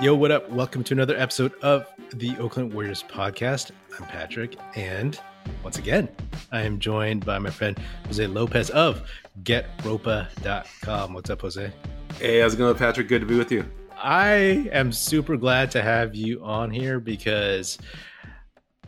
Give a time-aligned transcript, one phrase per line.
[0.00, 0.48] Yo, what up?
[0.50, 3.72] Welcome to another episode of the Oakland Warriors podcast.
[3.98, 5.18] I'm Patrick, and
[5.64, 6.08] once again,
[6.52, 9.02] I am joined by my friend Jose Lopez of
[9.42, 11.14] GetRopa.com.
[11.14, 11.72] What's up, Jose?
[12.20, 13.08] Hey, how's it going, Patrick?
[13.08, 13.68] Good to be with you.
[13.96, 17.76] I am super glad to have you on here because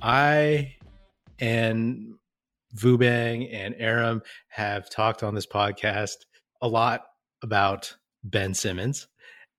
[0.01, 0.77] I
[1.41, 2.15] and
[2.77, 6.19] Vubang and Aram have talked on this podcast
[6.63, 7.07] a lot
[7.43, 9.09] about Ben Simmons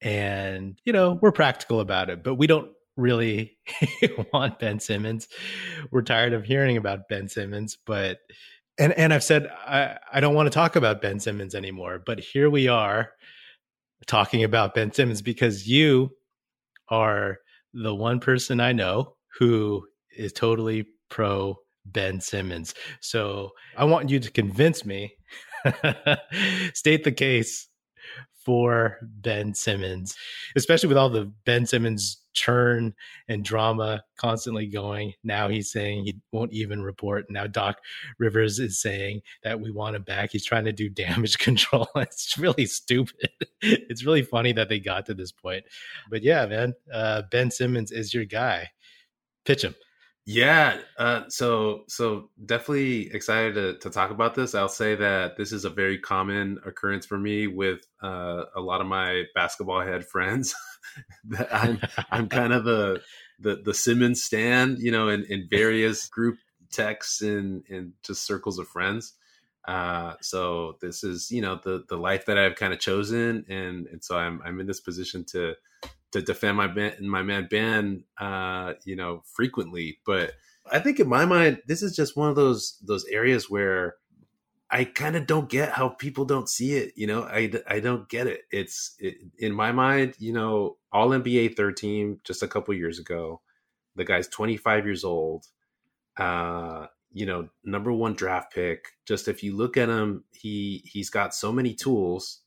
[0.01, 3.57] and, you know, we're practical about it, but we don't really
[4.33, 5.27] want Ben Simmons.
[5.91, 8.19] We're tired of hearing about Ben Simmons, but
[8.77, 12.19] and and I've said I, I don't want to talk about Ben Simmons anymore, but
[12.19, 13.11] here we are
[14.07, 16.11] talking about Ben Simmons because you
[16.89, 17.37] are
[17.73, 19.85] the one person I know who
[20.17, 22.73] is totally pro Ben Simmons.
[22.99, 25.15] So I want you to convince me,
[26.73, 27.67] state the case
[28.43, 30.15] for Ben Simmons,
[30.55, 32.93] especially with all the Ben Simmons churn
[33.27, 35.13] and drama constantly going.
[35.23, 37.25] Now he's saying he won't even report.
[37.29, 37.79] Now Doc
[38.19, 40.31] Rivers is saying that we want him back.
[40.31, 41.87] He's trying to do damage control.
[42.01, 43.29] It's really stupid.
[43.61, 45.63] It's really funny that they got to this point.
[46.09, 48.69] But yeah, man, uh, Ben Simmons is your guy.
[49.45, 49.75] Pitch him.
[50.25, 54.53] Yeah, uh, so so definitely excited to, to talk about this.
[54.53, 58.81] I'll say that this is a very common occurrence for me with uh, a lot
[58.81, 60.53] of my basketball head friends.
[61.51, 61.79] I'm
[62.11, 63.01] I'm kind of the
[63.39, 66.37] the the Simmons stand, you know, in, in various group
[66.71, 69.13] texts and and just circles of friends.
[69.67, 73.87] Uh, so this is you know the the life that I've kind of chosen, and
[73.87, 75.55] and so I'm I'm in this position to
[76.11, 79.99] to defend my man, my man Ben, uh, you know, frequently.
[80.05, 80.33] But
[80.71, 83.95] I think in my mind, this is just one of those those areas where
[84.69, 86.93] I kind of don't get how people don't see it.
[86.95, 88.43] You know, I, I don't get it.
[88.51, 92.97] It's it, in my mind, you know, all NBA third team just a couple years
[92.97, 93.41] ago.
[93.97, 95.45] The guy's 25 years old.
[96.15, 98.85] Uh, you know, number one draft pick.
[99.05, 102.39] Just if you look at him, he he's got so many tools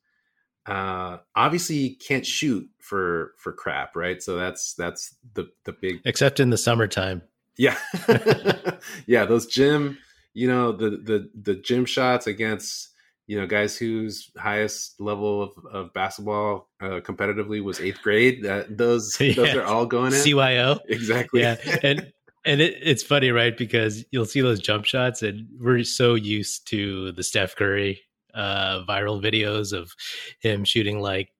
[0.67, 4.23] uh obviously can't shoot for for crap right?
[4.23, 7.23] So that's that's the the big except in the summertime.
[7.57, 7.77] Yeah.
[9.07, 9.99] Yeah those gym
[10.35, 12.91] you know the the the gym shots against
[13.27, 18.77] you know guys whose highest level of, of basketball uh, competitively was eighth grade that
[18.77, 19.35] those yeah.
[19.35, 20.21] those are all going in.
[20.21, 21.41] Cyo exactly.
[21.41, 21.57] Yeah.
[21.83, 22.13] And
[22.45, 23.57] and it, it's funny right?
[23.57, 28.03] Because you'll see those jump shots and we're so used to the steph curry
[28.35, 29.93] uh, viral videos of
[30.41, 31.31] him shooting like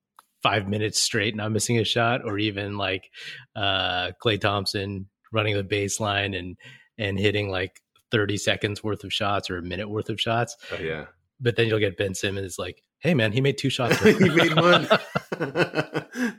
[0.43, 3.11] five minutes straight, not missing a shot, or even like
[3.57, 6.57] uh, Klay Thompson running the baseline and
[6.97, 7.81] and hitting like
[8.13, 10.57] 30 seconds worth of shots or a minute worth of shots.
[10.71, 11.07] Oh, yeah.
[11.41, 13.99] But then you'll get Ben Simmons like, hey man, he made two shots.
[14.03, 14.87] he made one.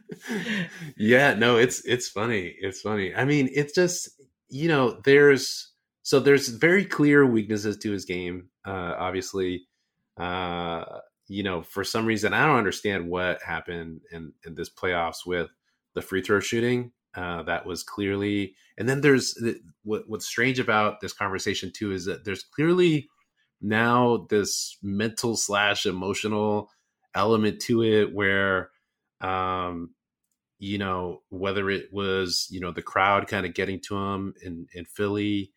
[0.97, 2.55] yeah, no, it's it's funny.
[2.59, 3.13] It's funny.
[3.13, 4.09] I mean, it's just
[4.49, 5.71] you know, there's
[6.03, 8.49] so there's very clear weaknesses to his game.
[8.65, 9.67] Uh, obviously,
[10.17, 15.25] uh, you know, for some reason, I don't understand what happened in, in this playoffs
[15.25, 15.49] with
[15.93, 16.91] the free throw shooting.
[17.15, 19.41] Uh, that was clearly, and then there's
[19.83, 23.09] what, what's strange about this conversation too is that there's clearly
[23.61, 26.69] now this mental slash emotional
[27.15, 28.69] element to it where,
[29.21, 29.91] um,
[30.59, 34.67] you know, whether it was you know the crowd kind of getting to him in
[34.73, 35.53] in Philly,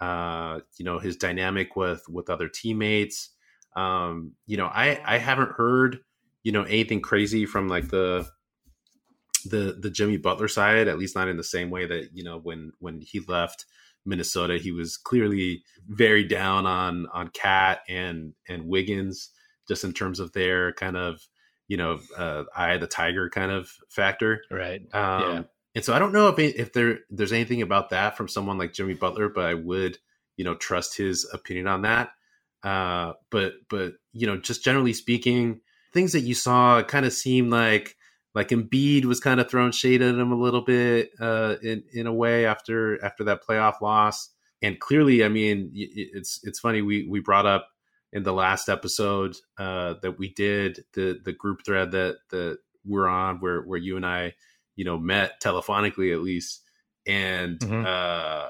[0.00, 3.30] uh, you know, his dynamic with with other teammates
[3.76, 6.00] um, you know, I I haven't heard
[6.42, 8.28] you know anything crazy from like the
[9.44, 12.38] the the Jimmy Butler side, at least not in the same way that you know
[12.38, 13.66] when when he left
[14.04, 19.30] Minnesota, he was clearly very down on on KAT and and Wiggins,
[19.68, 21.20] just in terms of their kind of
[21.68, 24.82] you know uh, eye the tiger kind of factor, right?
[24.92, 25.42] Um, yeah.
[25.74, 28.74] And so I don't know if if there there's anything about that from someone like
[28.74, 29.98] Jimmy Butler, but I would
[30.36, 32.10] you know trust his opinion on that.
[32.62, 35.60] Uh, but but you know, just generally speaking,
[35.92, 37.96] things that you saw kind of seemed like
[38.34, 42.06] like Embiid was kind of throwing shade at him a little bit uh, in in
[42.06, 44.30] a way after after that playoff loss.
[44.62, 47.68] And clearly, I mean, it's it's funny we we brought up
[48.12, 53.08] in the last episode uh, that we did the the group thread that that we're
[53.08, 54.34] on where where you and I
[54.76, 56.62] you know met telephonically at least
[57.06, 57.84] and mm-hmm.
[57.86, 58.48] uh,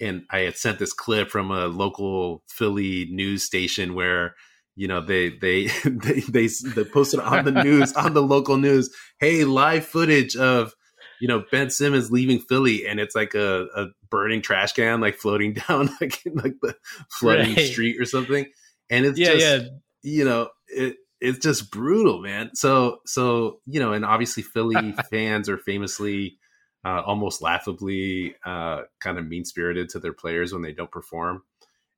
[0.00, 4.34] and I had sent this clip from a local Philly news station where
[4.76, 8.94] you know they they they they, they posted on the news on the local news
[9.20, 10.74] hey live footage of
[11.20, 15.16] you know Ben Simmons leaving Philly and it's like a, a burning trash can like
[15.16, 16.74] floating down like like the
[17.10, 17.66] flooding right.
[17.66, 18.46] street or something
[18.90, 19.68] and it's yeah just yeah
[20.02, 22.50] you know it it's just brutal, man.
[22.54, 26.38] So so you know, and obviously Philly fans are famously
[26.84, 31.42] uh, almost laughably uh, kind of mean spirited to their players when they don't perform.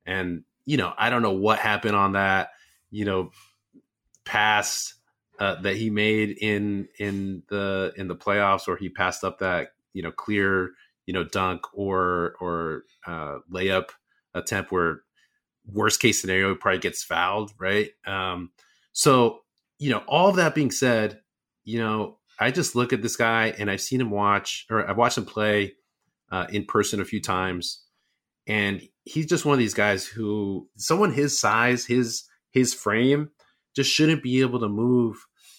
[0.05, 2.49] And you know, I don't know what happened on that.
[2.89, 3.31] You know,
[4.25, 4.95] pass
[5.39, 9.69] uh, that he made in in the in the playoffs, or he passed up that
[9.93, 10.71] you know clear
[11.05, 13.89] you know dunk or or uh, layup
[14.33, 15.01] attempt where
[15.65, 17.89] worst case scenario probably gets fouled, right?
[18.05, 18.51] Um,
[18.93, 19.41] so
[19.79, 21.21] you know, all that being said,
[21.63, 24.97] you know, I just look at this guy and I've seen him watch or I've
[24.97, 25.75] watched him play
[26.31, 27.83] uh, in person a few times,
[28.47, 33.29] and he's just one of these guys who someone his size, his his frame,
[33.75, 35.17] just shouldn't be able to move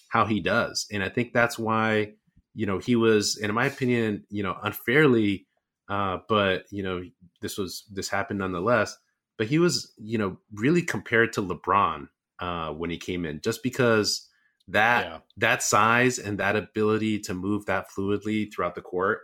[0.09, 2.15] how he does, and I think that's why
[2.55, 5.47] you know he was, in my opinion, you know, unfairly,
[5.89, 7.03] uh, but you know
[7.41, 8.97] this was this happened nonetheless.
[9.39, 12.09] But he was, you know, really compared to LeBron
[12.39, 14.29] uh, when he came in, just because
[14.69, 15.19] that yeah.
[15.39, 19.21] that size and that ability to move that fluidly throughout the court,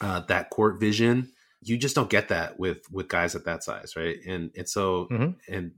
[0.00, 3.94] uh, that court vision, you just don't get that with with guys at that size,
[3.96, 4.16] right?
[4.26, 5.30] And and so mm-hmm.
[5.48, 5.72] and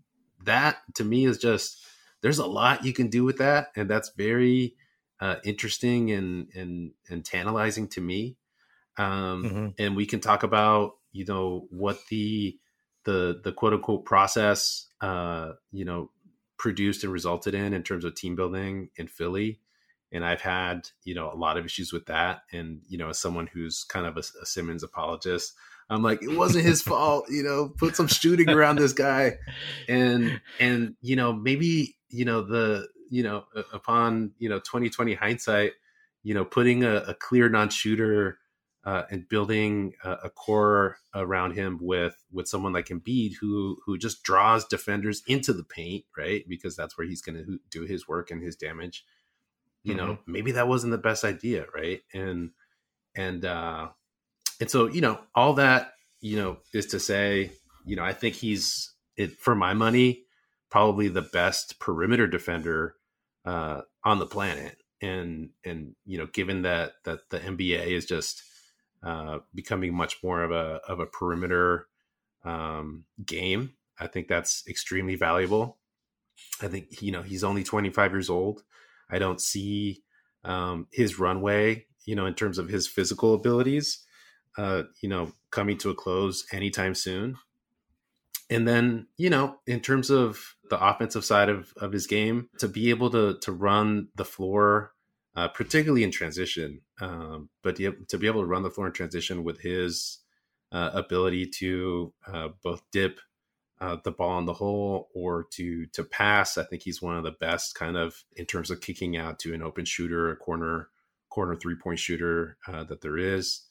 [0.44, 1.84] that to me is just
[2.22, 4.76] there's a lot you can do with that, and that's very
[5.20, 8.37] uh, interesting and and and tantalizing to me.
[8.96, 9.67] Um, mm-hmm.
[9.78, 12.58] And we can talk about you know what the
[13.05, 16.10] the the quote unquote process uh, you know
[16.58, 19.60] produced and resulted in in terms of team building in Philly.
[20.12, 22.42] And I've had, you know, a lot of issues with that.
[22.52, 25.54] And, you know, as someone who's kind of a, a Simmons apologist,
[25.90, 29.38] I'm like, it wasn't his fault, you know, put some shooting around this guy.
[29.88, 35.72] And, and, you know, maybe, you know, the, you know, upon, you know, 2020 hindsight,
[36.22, 38.38] you know, putting a, a clear non-shooter
[38.84, 43.96] uh, and building a, a, core around him with with someone like Embiid who who
[43.96, 46.44] just draws defenders into the paint, right?
[46.46, 49.04] Because that's where he's going to do his work and his damage.
[49.82, 50.06] You mm-hmm.
[50.06, 52.02] know, maybe that wasn't the best idea, right?
[52.12, 52.50] And
[53.14, 53.88] and uh
[54.60, 57.52] and so, you know, all that, you know, is to say,
[57.86, 60.25] you know, I think he's it for my money
[60.70, 62.96] probably the best perimeter defender
[63.46, 64.76] uh on the planet.
[65.00, 68.42] And and you know, given that that the NBA is just
[69.04, 71.88] uh, becoming much more of a of a perimeter
[72.44, 73.74] um, game.
[73.98, 75.78] I think that's extremely valuable.
[76.62, 78.62] I think you know he's only 25 years old.
[79.10, 80.02] I don't see
[80.44, 84.04] um, his runway, you know, in terms of his physical abilities,
[84.56, 87.36] uh, you know, coming to a close anytime soon.
[88.50, 92.68] And then, you know, in terms of the offensive side of, of his game, to
[92.68, 94.94] be able to to run the floor
[95.36, 96.81] uh, particularly in transition.
[97.00, 100.19] Um, but to be able to run the floor in transition with his
[100.72, 103.20] uh, ability to uh, both dip
[103.81, 107.25] uh, the ball in the hole or to to pass, I think he's one of
[107.25, 110.88] the best kind of in terms of kicking out to an open shooter, a corner
[111.28, 113.62] corner three point shooter uh, that there is.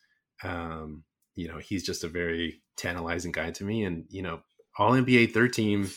[0.43, 1.03] Um,
[1.35, 4.41] you know, he's just a very tantalizing guy to me, and you know,
[4.77, 5.89] all NBA third team.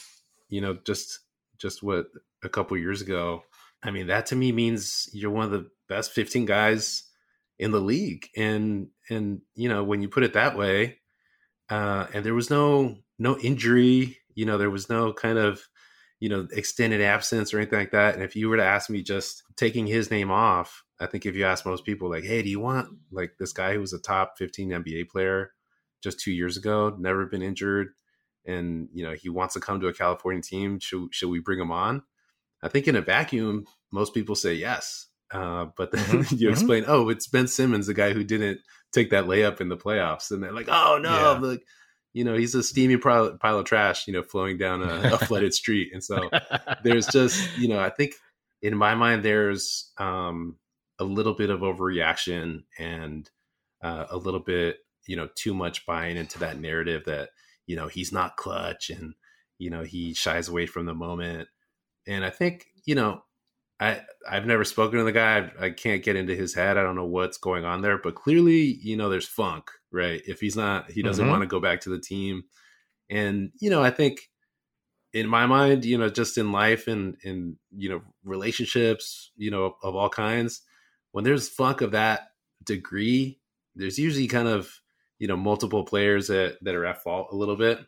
[0.48, 1.18] You know, just
[1.58, 2.06] just what
[2.44, 3.42] a couple years ago
[3.86, 7.04] I mean, that to me means you're one of the best 15 guys
[7.58, 8.28] in the league.
[8.36, 10.98] And and you know, when you put it that way,
[11.70, 15.62] uh, and there was no no injury, you know, there was no kind of
[16.20, 18.14] you know extended absence or anything like that.
[18.14, 21.37] And if you were to ask me just taking his name off, I think if
[21.37, 23.99] you ask most people, like, hey, do you want like this guy who was a
[23.99, 25.52] top 15 NBA player
[26.02, 27.88] just two years ago, never been injured,
[28.44, 30.78] and you know he wants to come to a California team?
[30.80, 32.02] Should should we bring him on?
[32.66, 35.06] I think in a vacuum, most people say yes.
[35.32, 36.16] Uh, but then mm-hmm.
[36.37, 36.52] you mm-hmm.
[36.52, 38.61] explain, oh, it's Ben Simmons, the guy who didn't
[38.92, 41.38] take that layup in the playoffs, and they're like, oh no, yeah.
[41.38, 41.62] like
[42.12, 45.18] you know, he's a steamy pile, pile of trash, you know, flowing down a, a
[45.18, 46.30] flooded street, and so
[46.82, 48.14] there's just, you know, I think
[48.62, 50.56] in my mind there's um,
[50.99, 53.28] a little bit of overreaction and
[53.82, 57.30] uh, a little bit, you know, too much buying into that narrative that
[57.66, 59.14] you know he's not clutch and
[59.58, 61.49] you know he shies away from the moment
[62.06, 63.22] and I think you know,
[63.80, 65.50] I I've never spoken to the guy.
[65.60, 66.78] I, I, can't get into his head.
[66.78, 70.22] I don't know what's going on there, but clearly, you know, there's funk, right?
[70.26, 71.30] If he's not, he doesn't mm-hmm.
[71.30, 72.44] want to go back to the team,
[73.10, 74.30] and you know, I think
[75.12, 79.76] in my mind, you know, just in life and in you know relationships, you know,
[79.82, 80.62] of all kinds,
[81.12, 82.28] when there's funk of that
[82.64, 83.40] degree,
[83.75, 84.70] there's usually kind of
[85.18, 87.78] you know multiple players that that are at fault a little bit,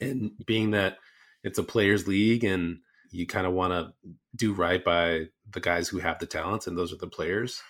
[0.00, 0.98] and being that
[1.42, 2.78] it's a players league and
[3.16, 3.92] you kind of want to
[4.34, 7.62] do right by the guys who have the talents and those are the players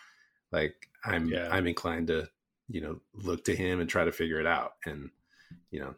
[0.52, 0.74] like
[1.04, 1.48] i'm yeah.
[1.50, 2.28] i'm inclined to
[2.68, 5.10] you know look to him and try to figure it out and
[5.70, 5.94] you know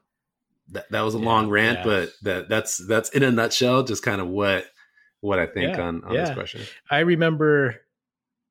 [0.70, 1.84] that that was a yeah, long rant yeah.
[1.84, 4.66] but that that's that's in a nutshell just kind of what
[5.20, 6.62] what I think on on this question.
[6.90, 7.76] I remember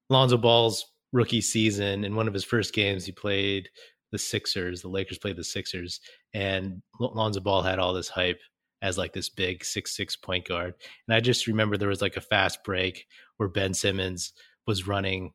[0.09, 2.03] Lonzo Ball's rookie season.
[2.03, 3.69] In one of his first games, he played
[4.11, 4.81] the Sixers.
[4.81, 6.01] The Lakers played the Sixers,
[6.33, 8.39] and Lonzo Ball had all this hype
[8.81, 10.75] as like this big six six point guard.
[11.07, 13.07] And I just remember there was like a fast break
[13.37, 14.33] where Ben Simmons
[14.65, 15.33] was running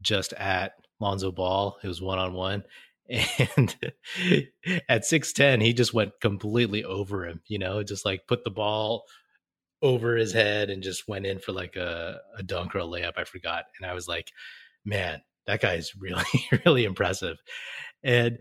[0.00, 1.76] just at Lonzo Ball.
[1.82, 2.64] It was one on one.
[3.08, 3.76] And
[4.88, 9.04] at 6'10, he just went completely over him, you know, just like put the ball
[9.82, 13.18] over his head and just went in for like a, a dunk or a layup.
[13.18, 13.64] I forgot.
[13.78, 14.30] And I was like,
[14.84, 16.24] man, that guy is really,
[16.64, 17.36] really impressive.
[18.02, 18.38] And,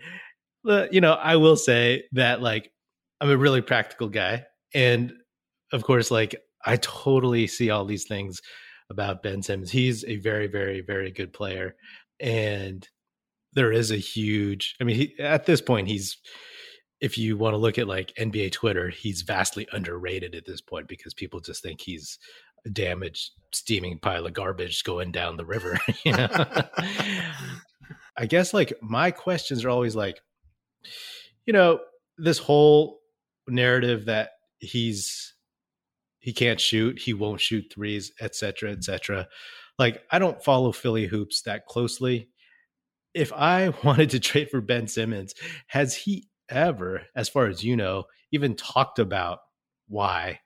[0.68, 2.72] uh, you know, I will say that like
[3.22, 4.46] I'm a really practical guy.
[4.74, 5.14] And
[5.72, 6.36] of course, like
[6.66, 8.42] I totally see all these things
[8.90, 9.72] about Ben Simmons.
[9.72, 11.76] He's a very, very, very good player.
[12.20, 12.88] And
[13.54, 16.18] there is a huge, I mean, he, at this point, he's,
[17.00, 20.88] if you want to look at like NBA Twitter, he's vastly underrated at this point
[20.88, 22.20] because people just think he's
[22.66, 25.80] a damaged, steaming pile of garbage going down the river.
[26.06, 26.28] You know?
[28.18, 30.20] I guess like my questions are always like,
[31.46, 31.80] you know,
[32.18, 33.01] this whole
[33.48, 35.34] narrative that he's
[36.20, 39.28] he can't shoot, he won't shoot threes, etc., cetera, et cetera.
[39.80, 42.30] Like I don't follow Philly hoops that closely.
[43.14, 45.34] If I wanted to trade for Ben Simmons,
[45.68, 49.40] has he ever, as far as you know, even talked about
[49.88, 50.40] why?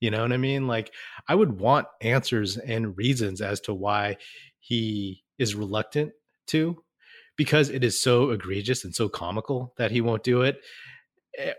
[0.00, 0.66] You know what I mean?
[0.66, 0.92] Like
[1.28, 4.18] I would want answers and reasons as to why
[4.58, 6.12] he is reluctant
[6.48, 6.82] to
[7.36, 10.60] because it is so egregious and so comical that he won't do it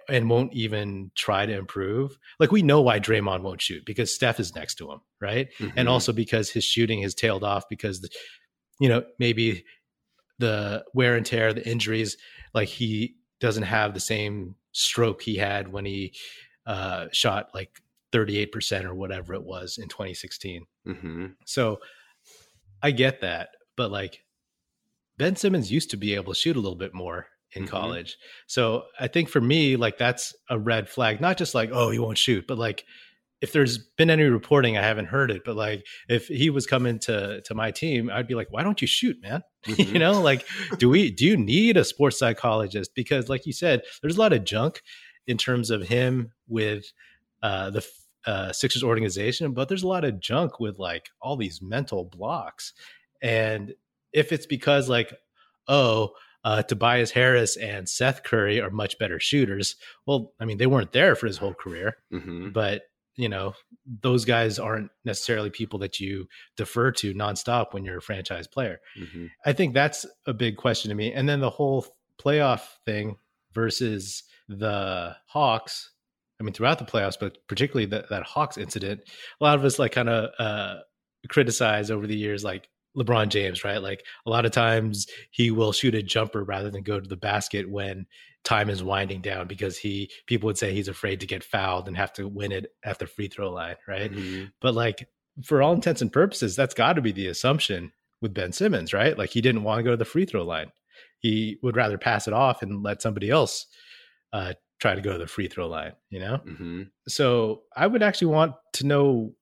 [0.07, 2.17] and won't even try to improve.
[2.39, 5.49] Like we know why Draymond won't shoot because Steph is next to him, right?
[5.75, 5.91] And Mhm.
[5.91, 8.09] also because his shooting has tailed off because the,
[8.79, 9.65] you know maybe
[10.39, 12.17] the wear and tear, the injuries,
[12.53, 16.13] like he doesn't have the same stroke he had when he
[16.65, 20.65] uh, shot like 38% or whatever it was in 2016.
[20.87, 21.35] Mhm.
[21.45, 21.79] So
[22.81, 24.23] I get that, but like
[25.17, 27.69] Ben Simmons used to be able to shoot a little bit more in Mhm.
[27.69, 28.17] college.
[28.47, 31.21] So I think for me, like that's a red flag.
[31.21, 32.85] Not just like, oh, he won't shoot, but like
[33.41, 35.41] if there's been any reporting, I haven't heard it.
[35.43, 38.81] But like if he was coming to to my team, I'd be like, why don't
[38.81, 39.43] you shoot, man?
[39.65, 39.77] Mhm.
[39.93, 40.45] you know, like
[40.79, 42.91] do we do you need a sports psychologist?
[42.95, 44.81] Because like you said, there's a lot of junk
[45.27, 46.85] in terms of him with
[47.41, 47.85] uh the
[48.25, 52.71] uh, Sixers organization, but there's a lot of junk with like all these mental blocks.
[53.21, 53.73] And
[54.13, 55.13] if it's because like,
[55.67, 56.11] oh,
[56.43, 60.91] uh, Tobias Harris and Seth Curry are much better shooters, well, I mean, they weren't
[60.91, 62.51] there for his whole career, Mhm.
[62.53, 62.83] but
[63.15, 63.53] you know,
[64.01, 68.81] those guys aren't necessarily people that you defer to nonstop when you're a franchise player.
[68.99, 69.29] Mhm.
[69.45, 71.13] I think that's a big question to me.
[71.13, 71.85] And then the whole
[72.19, 73.17] playoff thing
[73.53, 75.91] versus the Hawks.
[76.39, 79.01] I mean, throughout the playoffs, but particularly that, that Hawks incident,
[79.39, 80.79] a lot of us like kind of uh,
[81.29, 83.81] criticize over the years, like LeBron James, right?
[83.81, 87.17] Like a lot of times he will shoot a jumper rather than go to the
[87.17, 88.05] basket when
[88.43, 91.95] time is winding down because he people would say he's afraid to get fouled and
[91.97, 94.11] have to win it at the free throw line, right?
[94.11, 94.51] Mhm.
[94.59, 95.07] But like
[95.43, 99.17] for all intents and purposes, that's got to be the assumption with Ben Simmons, right?
[99.17, 100.71] Like he didn't want to go to the free throw line.
[101.19, 103.65] He would rather pass it off and let somebody else
[104.33, 106.39] uh, try to go to the free throw line, you know?
[106.45, 106.89] Mhm.
[107.07, 109.35] So I would actually want to know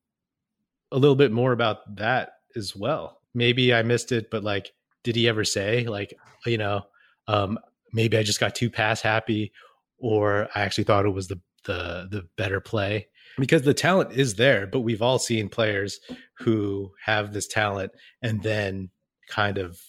[0.91, 3.20] a little bit more about that as well.
[3.33, 4.71] Maybe I missed it, but like,
[5.03, 6.13] did he ever say, like,
[6.45, 6.83] you know,
[7.27, 7.57] um,
[7.93, 9.51] maybe I just got too pass happy,
[9.97, 13.07] or I actually thought it was the the the better play
[13.37, 15.99] because the talent is there, but we've all seen players
[16.39, 18.89] who have this talent and then
[19.27, 19.79] kind of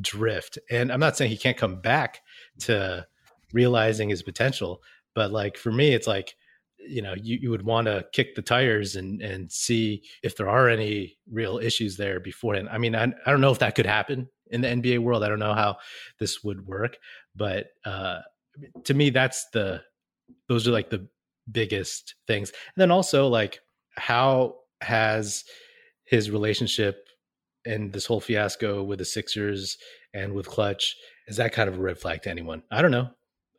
[0.00, 0.58] drift.
[0.70, 2.20] And I'm not saying he can't come back
[2.60, 3.06] to
[3.52, 4.82] realizing his potential,
[5.14, 6.34] but like for me, it's like
[6.78, 10.48] you know you, you would want to kick the tires and and see if there
[10.48, 12.68] are any real issues there beforehand.
[12.70, 15.24] I mean, I, I don't know if that could happen in the NBA world.
[15.24, 15.78] I don't know how
[16.18, 16.98] this would work,
[17.34, 18.20] but uh,
[18.84, 19.82] to me, that's the
[20.48, 21.08] those are like the
[21.50, 22.50] biggest things.
[22.50, 23.60] And then also like
[23.96, 25.44] how has
[26.04, 27.08] his relationship
[27.66, 29.76] and this whole fiasco with the Sixers
[30.14, 30.96] and with Klutch
[31.28, 32.62] is that kind of a red flag to anyone?
[32.70, 33.10] I don't know.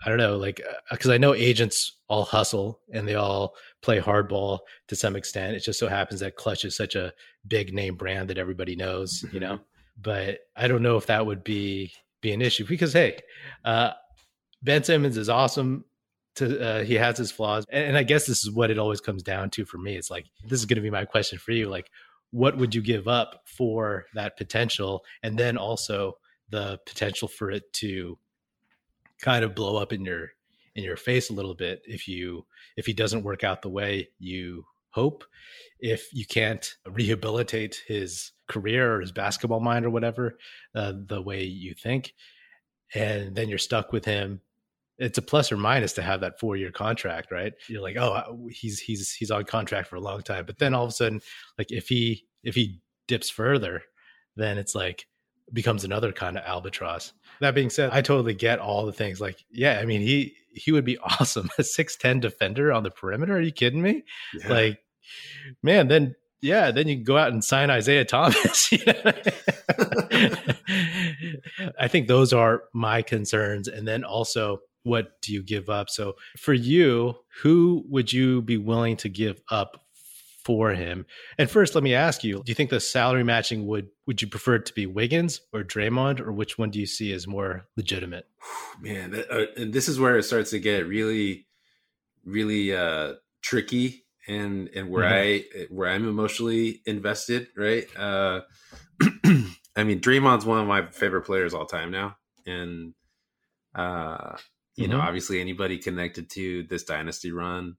[0.05, 4.59] I don't know, like because I know agents all hustle and they all play hardball
[4.87, 5.55] to some extent.
[5.55, 7.13] It just so happens that Klutch is such a
[7.47, 9.59] big name brand that everybody knows, you know.
[10.01, 11.91] But I don't know if that would be
[12.21, 13.19] be an issue because hey,
[13.65, 13.91] uh,
[14.61, 15.85] Ben Simmons is awesome.
[16.35, 19.01] To uh, he has his flaws, and, and I guess this is what it always
[19.01, 19.97] comes down to for me.
[19.97, 21.67] It's like this is going to be my question for you.
[21.67, 21.89] Like,
[22.31, 26.13] what would you give up for that potential, and then also
[26.49, 28.17] the potential for it to
[29.21, 30.29] kind of blow up in your
[30.75, 32.45] in your face a little bit if you
[32.77, 35.23] if he doesn't work out the way you hope
[35.79, 40.37] if you can't rehabilitate his career or his basketball mind or whatever
[40.75, 42.13] uh, the way you think
[42.95, 44.41] and then you're stuck with him
[44.99, 47.53] it's a plus or minus to have that four year contract right?
[47.67, 50.45] You're like oh he's he's he's on contract for a long time.
[50.45, 51.21] But then all of a sudden
[51.57, 53.81] like if he if he dips further
[54.35, 55.07] then it's like
[55.53, 59.43] becomes another kind of albatross that being said i totally get all the things like
[59.51, 63.41] yeah i mean he he would be awesome a 6'10 defender on the perimeter are
[63.41, 64.03] you kidding me
[64.33, 64.49] yeah.
[64.49, 64.79] like
[65.63, 68.71] man then yeah, then you can go out and sign Isaiah Thomas.
[71.79, 73.67] I think those are my concerns.
[73.67, 75.89] And then also, what do you give up?
[75.89, 79.83] So, for you, who would you be willing to give up
[80.43, 81.05] for him?
[81.37, 84.27] And first, let me ask you: Do you think the salary matching would would you
[84.27, 87.67] prefer it to be Wiggins or Draymond, or which one do you see as more
[87.75, 88.27] legitimate?
[88.81, 91.47] Man, uh, and this is where it starts to get really,
[92.25, 95.61] really uh, tricky and and where mm-hmm.
[95.61, 97.85] I where I'm emotionally invested, right?
[97.97, 98.41] Uh,
[99.75, 102.93] I mean, Draymond's one of my favorite players all time now, and
[103.75, 104.35] uh,
[104.75, 104.93] you mm-hmm.
[104.93, 107.77] know, obviously anybody connected to this dynasty run,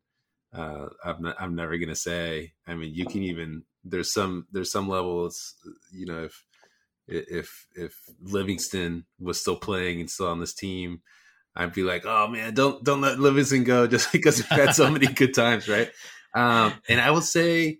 [0.53, 2.53] uh, I'm not, I'm never gonna say.
[2.67, 5.55] I mean, you can even there's some there's some levels,
[5.93, 6.45] you know, if
[7.07, 11.03] if if Livingston was still playing and still on this team,
[11.55, 14.91] I'd be like, oh man, don't don't let Livingston go just because we've had so
[14.91, 15.91] many good times, right?
[16.35, 17.79] Um, and I would say,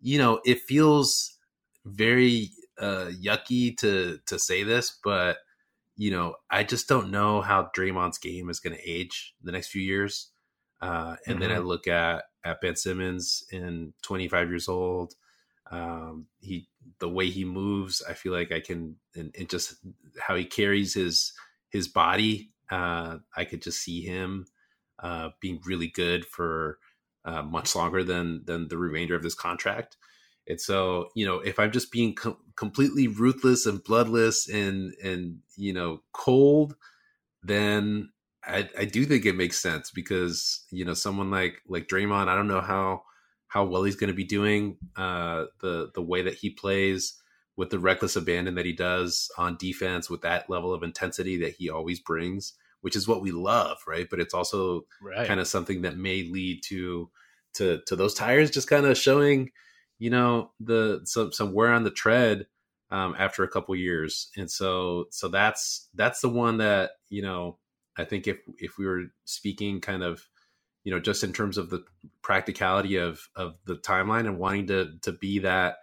[0.00, 1.36] you know, it feels
[1.84, 5.38] very uh, yucky to to say this, but
[5.96, 9.68] you know, I just don't know how Draymond's game is going to age the next
[9.68, 10.29] few years.
[10.80, 11.40] Uh, and mm-hmm.
[11.40, 11.66] then I mm-hmm.
[11.66, 15.14] look at at Ben Simmons in 25 years old.
[15.70, 16.68] Um, he
[16.98, 19.74] the way he moves, I feel like I can, and, and just
[20.18, 21.32] how he carries his
[21.68, 22.50] his body.
[22.70, 24.46] Uh, I could just see him
[24.98, 26.78] uh, being really good for
[27.24, 29.96] uh, much longer than than the remainder of this contract.
[30.48, 35.38] And so, you know, if I'm just being com- completely ruthless and bloodless and and
[35.56, 36.76] you know cold,
[37.42, 38.10] then
[38.44, 42.34] I, I do think it makes sense because you know someone like like Draymond, I
[42.34, 43.02] don't know how
[43.48, 44.76] how well he's going to be doing.
[44.96, 47.14] Uh, the the way that he plays
[47.56, 51.56] with the reckless abandon that he does on defense with that level of intensity that
[51.56, 54.08] he always brings which is what we love, right?
[54.08, 55.26] But it's also right.
[55.26, 57.10] kind of something that may lead to
[57.54, 59.50] to to those tires just kind of showing,
[59.98, 62.46] you know, the some some wear on the tread
[62.90, 67.58] um, after a couple years, and so so that's that's the one that you know
[67.96, 70.26] I think if if we were speaking kind of
[70.84, 71.84] you know just in terms of the
[72.22, 75.76] practicality of of the timeline and wanting to to be that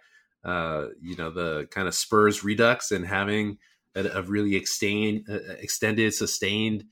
[0.44, 3.58] uh you know the kind of Spurs redux and having
[3.94, 6.84] a, a really extend, uh, extended, sustained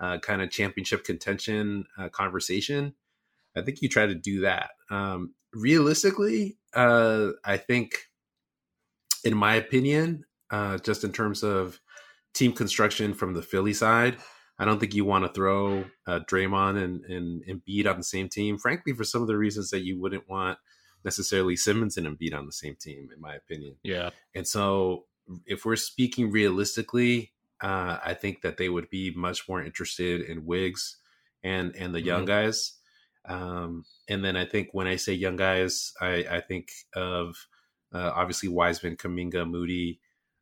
[0.00, 2.94] uh, kind of championship contention uh, conversation.
[3.56, 4.70] I think you try to do that.
[4.90, 7.98] Um, realistically, uh, I think,
[9.22, 11.80] in my opinion, uh, just in terms of
[12.34, 14.16] team construction from the Philly side,
[14.58, 18.28] I don't think you want to throw uh, Draymond and, and Embiid on the same
[18.28, 18.56] team.
[18.58, 20.58] Frankly, for some of the reasons that you wouldn't want
[21.04, 23.76] necessarily Simmons and Embiid on the same team, in my opinion.
[23.82, 24.10] Yeah.
[24.34, 25.04] And so
[25.46, 30.44] if we're speaking realistically, uh, I think that they would be much more interested in
[30.44, 30.98] Wiggs
[31.42, 32.06] and and the mm-hmm.
[32.06, 32.74] young guys.
[33.26, 37.36] Um, and then I think when I say young guys, I, I think of
[37.92, 40.00] uh, obviously Wiseman, Kuminga, Moody,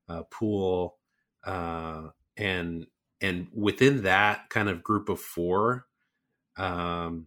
[0.08, 0.96] uh, Poole,
[1.44, 2.86] uh, and
[3.22, 5.86] and within that kind of group of four,
[6.56, 7.26] um,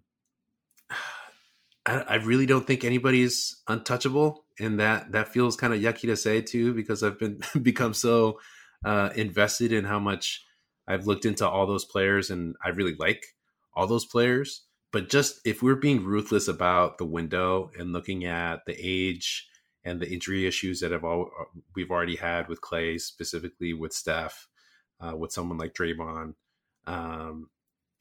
[1.88, 6.16] I, I really don't think anybody's untouchable and that that feels kind of yucky to
[6.16, 8.40] say too because I've been become so
[8.84, 10.44] uh, invested in how much
[10.88, 13.26] I've looked into all those players and I really like
[13.74, 14.62] all those players.
[14.92, 19.48] But just if we're being ruthless about the window and looking at the age
[19.84, 21.30] and the injury issues that have all
[21.76, 24.48] we've already had with Klay, specifically with Steph,
[25.06, 26.36] uh, with someone like Draymond,
[26.88, 27.50] um,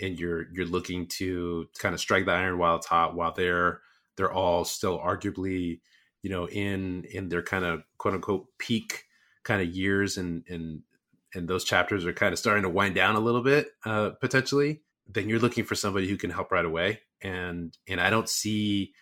[0.00, 3.80] and you're you're looking to kind of strike the iron while it's hot, while they're
[4.16, 5.80] they're all still arguably
[6.22, 9.04] you know in in their kind of quote unquote peak
[9.44, 10.82] kind of years and and
[11.34, 14.80] and those chapters are kind of starting to wind down a little bit uh potentially
[15.06, 17.00] then you're looking for somebody who can help right away.
[17.20, 18.92] And and i don't see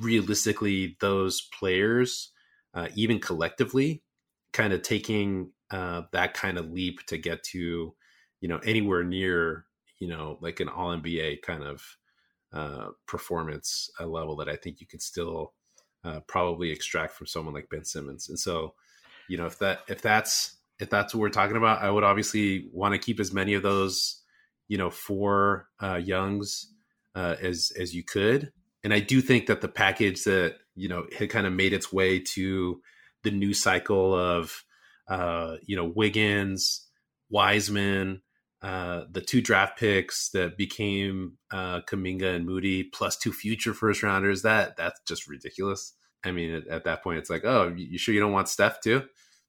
[0.00, 2.30] realistically those players
[2.74, 4.02] uh, even collectively
[4.52, 7.94] kind of taking uh, that kind of leap to get to
[8.40, 9.64] you know anywhere near
[9.98, 11.82] you know like an all nba kind of
[12.52, 15.52] uh, performance level that i think you could still
[16.04, 18.28] uh, probably extract from someone like Ben Simmons.
[18.28, 18.74] And so,
[19.28, 22.68] you know, if that if that's if that's what we're talking about, I would obviously
[22.72, 24.20] want to keep as many of those,
[24.68, 26.72] you know, four uh, youngs
[27.14, 28.52] uh, as as you could.
[28.84, 31.92] and I do think that the package that you know had kind of made its
[31.92, 32.80] way to
[33.22, 34.64] the new cycle of
[35.12, 36.86] uh, you know Wiggins,
[37.28, 38.22] Wiseman,
[38.62, 44.02] uh, the two draft picks that became uh, Kuminga and Moody, plus two future first
[44.02, 44.40] rounders.
[44.42, 45.92] That that's just ridiculous.
[46.24, 48.80] I mean, at, at that point, it's like, oh, you sure you don't want Steph
[48.80, 49.02] too?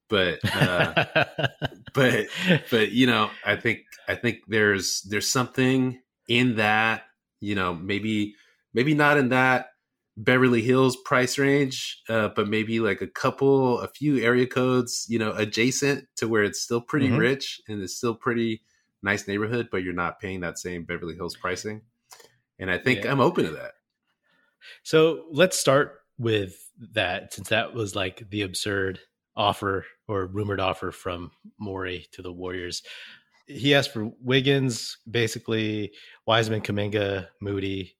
[0.09, 1.05] But uh,
[1.93, 2.27] but
[2.69, 7.03] but you know, I think I think there's there's something in that.
[7.39, 8.35] You know, maybe
[8.73, 9.67] maybe not in that
[10.15, 15.17] Beverly Hills price range, uh, but maybe like a couple, a few area codes, you
[15.17, 17.17] know, adjacent to where it's still pretty mm-hmm.
[17.17, 18.61] rich and it's still pretty
[19.01, 21.81] nice neighborhood, but you're not paying that same Beverly Hills pricing.
[22.59, 23.11] And I think yeah.
[23.11, 23.71] I'm open to that.
[24.83, 26.55] So let's start with
[26.93, 28.99] that, since that was like the absurd
[29.35, 32.83] offer or rumored offer from Morey to the Warriors.
[33.47, 35.91] He asked for Wiggins, basically
[36.25, 37.95] Wiseman, Kuminga, Moody,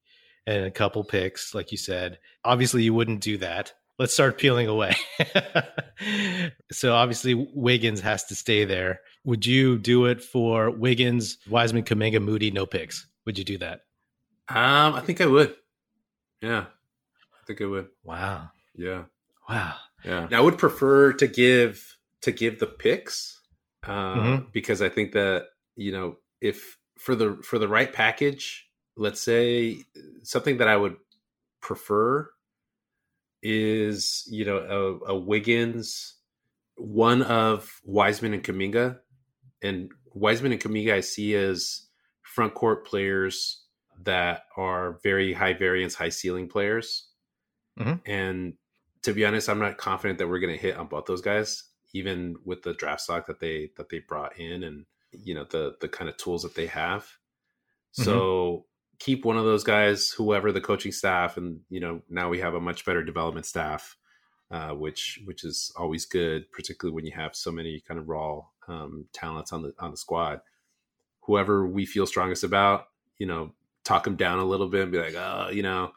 [0.45, 2.19] and a couple picks, like you said.
[2.43, 3.73] Obviously, you wouldn't do that.
[3.99, 4.95] Let's start peeling away.
[6.71, 9.01] so obviously, Wiggins has to stay there.
[9.23, 13.05] Would you do it for Wiggins, Wiseman, Kuminga, Moody, no picks?
[13.25, 13.81] Would you do that?
[14.49, 15.55] Um, I think I would.
[16.41, 17.87] Yeah, I think I would.
[18.03, 18.49] Wow.
[18.75, 19.03] Yeah.
[19.47, 19.75] Wow.
[20.03, 20.27] Yeah.
[20.29, 23.39] Now, I would prefer to give to give the picks
[23.83, 24.45] uh, mm-hmm.
[24.51, 29.79] because I think that you know if for the for the right package, let's say
[30.23, 30.97] something that I would
[31.61, 32.29] prefer
[33.41, 34.57] is you know
[35.05, 36.15] a, a Wiggins,
[36.75, 38.99] one of Wiseman and Kuminga,
[39.61, 41.87] and Wiseman and Kuminga I see as
[42.21, 43.63] front court players
[44.03, 47.07] that are very high variance, high ceiling players.
[47.79, 48.09] Mm-hmm.
[48.09, 48.53] And
[49.03, 51.65] to be honest, I'm not confident that we're going to hit on both those guys,
[51.93, 55.75] even with the draft stock that they that they brought in and you know the
[55.81, 57.03] the kind of tools that they have.
[57.03, 58.03] Mm-hmm.
[58.03, 58.65] So
[58.99, 62.53] keep one of those guys, whoever the coaching staff, and you know now we have
[62.53, 63.97] a much better development staff,
[64.51, 68.41] uh, which which is always good, particularly when you have so many kind of raw
[68.67, 70.41] um, talents on the on the squad.
[71.21, 73.53] Whoever we feel strongest about, you know,
[73.83, 75.91] talk them down a little bit and be like, oh, you know,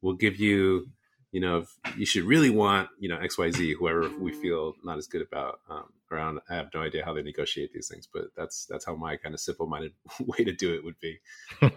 [0.00, 0.88] we'll give you,
[1.32, 1.64] you know,
[1.96, 5.22] you should really want, you know, X Y Z, whoever we feel not as good
[5.22, 5.60] about.
[5.68, 8.94] Um, around, I have no idea how they negotiate these things, but that's that's how
[8.94, 11.18] my kind of simple minded way to do it would be.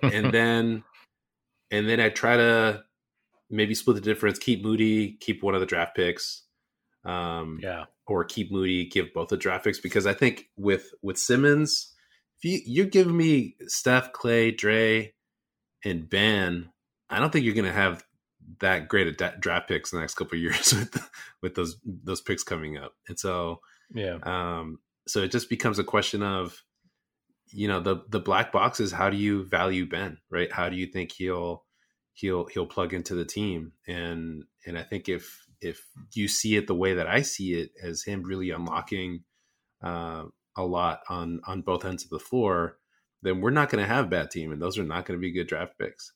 [0.04, 0.84] and then,
[1.72, 2.84] and then I try to
[3.50, 6.44] maybe split the difference, keep Moody, keep one of the draft picks.
[7.06, 7.86] Um, yeah.
[8.08, 11.94] Or keep Moody, give both the draft picks because I think with with Simmons,
[12.38, 15.14] if you you're giving me Steph, Klay, Dre,
[15.84, 16.70] and Ben,
[17.10, 18.04] I don't think you're going to have
[18.60, 21.10] that great at draft picks in the next couple years with
[21.42, 22.94] with those those picks coming up.
[23.08, 23.62] And so
[23.94, 26.64] yeah, um, so it just becomes a question of
[27.48, 28.92] you know the the black boxes.
[28.92, 30.18] How do you value Ben?
[30.30, 30.52] Right?
[30.52, 31.64] How do you think he'll
[32.14, 33.74] he'll he'll plug into the team?
[33.88, 37.72] And and I think if if you see it the way that I see it
[37.82, 39.24] as him really unlocking
[39.84, 42.78] uh, a lot on on both ends of the floor,
[43.22, 45.32] then we're not going to have bad team, and those are not going to be
[45.32, 46.14] good draft picks.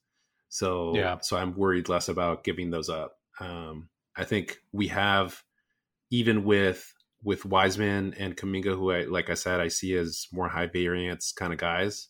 [0.49, 3.17] So yeah, so I'm worried less about giving those up.
[3.39, 5.43] Um, I think we have
[6.11, 10.49] even with with Wiseman and Kuminga, who I like I said, I see as more
[10.49, 12.07] high variance kind of guys.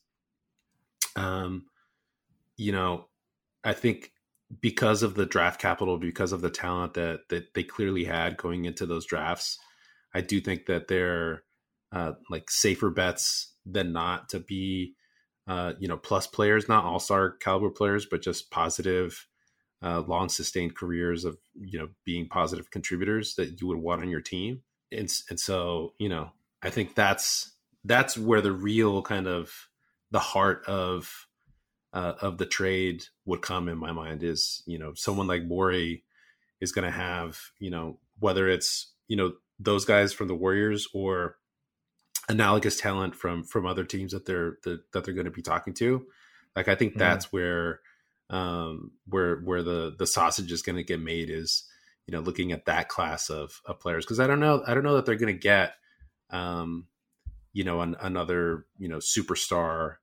[1.15, 1.65] Um,
[2.57, 3.07] you know,
[3.63, 4.11] I think
[4.61, 8.65] because of the draft capital, because of the talent that that they clearly had going
[8.65, 9.57] into those drafts,
[10.13, 11.43] I do think that they're
[11.91, 14.95] uh, like safer bets than not to be,
[15.49, 19.25] uh, you know, plus players, not all star caliber players, but just positive,
[19.81, 24.09] uh, long sustained careers of you know being positive contributors that you would want on
[24.09, 24.61] your team.
[24.91, 26.29] And and so you know,
[26.61, 27.51] I think that's
[27.83, 29.51] that's where the real kind of
[30.11, 31.25] the heart of
[31.93, 36.03] uh, of the trade would come in my mind is you know someone like Morey
[36.61, 40.87] is going to have you know whether it's you know those guys from the Warriors
[40.93, 41.37] or
[42.29, 45.73] analogous talent from from other teams that they're that, that they're going to be talking
[45.73, 46.05] to
[46.55, 46.99] like i think mm.
[46.99, 47.33] that's mm.
[47.33, 47.79] where
[48.29, 51.67] um where where the the sausage is going to get made is
[52.05, 54.83] you know looking at that class of, of players because i don't know i don't
[54.83, 55.73] know that they're going to get
[56.29, 56.85] um
[57.51, 59.95] you know an, another you know superstar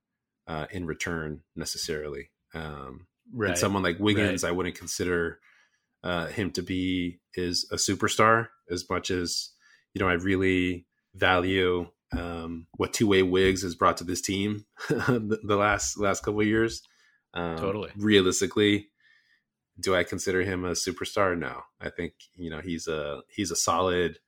[0.47, 3.51] uh in return necessarily um right.
[3.51, 4.49] and someone like wiggins right.
[4.49, 5.39] i wouldn't consider
[6.03, 9.51] uh him to be is a superstar as much as
[9.93, 10.85] you know i really
[11.15, 16.23] value um, what two way Wigs has brought to this team the, the, last last
[16.23, 16.81] couple of years.
[17.33, 17.91] Um, totally.
[17.97, 18.89] Realistically,
[19.79, 21.37] do I consider him a superstar?
[21.37, 21.61] No.
[21.81, 24.19] I think you know he's a he's a solid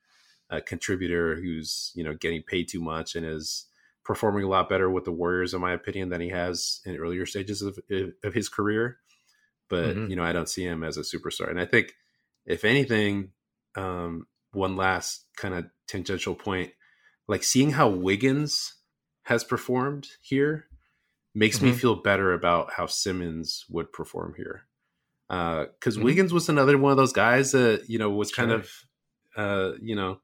[0.49, 3.65] uh, contributor who's you know getting paid too much and is
[4.03, 7.25] performing a lot better with the Warriors, in my opinion, than he has in earlier
[7.25, 7.79] stages of
[8.23, 8.97] of his career.
[9.69, 10.09] but mm-hmm.
[10.09, 11.49] you know, I don't see him as a superstar.
[11.49, 11.93] And I think,
[12.45, 13.31] if anything,
[13.75, 16.71] um, one last kind of tangential point,
[17.29, 18.73] like seeing how Wiggins
[19.23, 20.65] has performed here
[21.35, 21.67] makes mm-hmm.
[21.67, 24.63] me feel better about how Simmons would perform here.
[25.27, 26.03] Because uh, mm-hmm.
[26.03, 28.71] Wiggins was another one of those guys that you know was kind of,
[29.37, 30.19] uh, you know,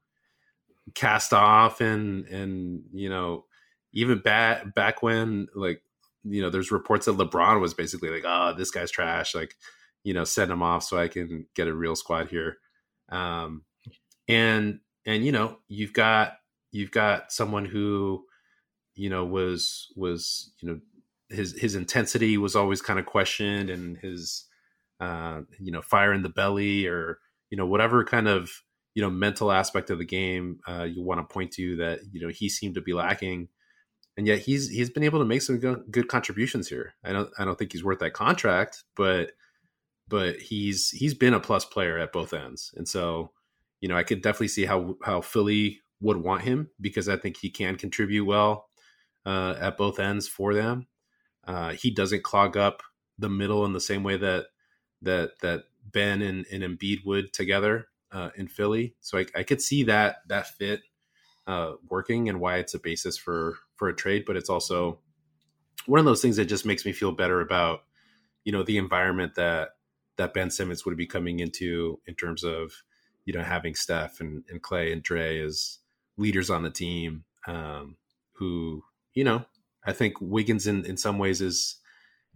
[0.94, 3.44] cast off and and you know
[3.92, 5.82] even back back when like
[6.24, 9.54] you know there's reports that LeBron was basically like oh this guy's trash like
[10.02, 12.58] you know send him off so I can get a real squad here
[13.08, 13.62] um
[14.26, 16.34] and and you know you've got
[16.76, 18.24] you've got someone who
[18.94, 20.80] you know was was you know
[21.28, 24.44] his his intensity was always kind of questioned and his
[25.00, 27.18] uh you know fire in the belly or
[27.50, 28.50] you know whatever kind of
[28.94, 32.20] you know mental aspect of the game uh, you want to point to that you
[32.20, 33.48] know he seemed to be lacking.
[34.18, 36.94] And yet he's he's been able to make some good, good contributions here.
[37.04, 39.32] I don't i don't think he's worth that contract but
[40.08, 42.72] but he's he's been a plus player at both ends.
[42.76, 43.32] And so
[43.82, 47.36] you know i could definitely see how how philly would want him because i think
[47.36, 48.68] he can contribute well
[49.24, 50.86] uh, at both ends for them
[51.46, 52.82] uh, he doesn't clog up
[53.18, 54.46] the middle in the same way that
[55.02, 58.94] that that ben and, and Embiid would together uh, in Philly.
[59.00, 60.82] So I, I, could see that that fit
[61.46, 64.24] uh, working and why it's a basis for for a trade.
[64.26, 65.00] But it's also
[65.86, 67.80] one of those things that just makes me feel better about
[68.44, 69.70] you know the environment that
[70.16, 72.72] that Ben Simmons would be coming into in terms of
[73.24, 75.78] you know having Steph and, and Klay and Dre as
[76.16, 77.96] leaders on the team um,
[78.32, 78.82] who
[79.14, 79.44] you know
[79.84, 81.76] I think Wiggins in in some ways is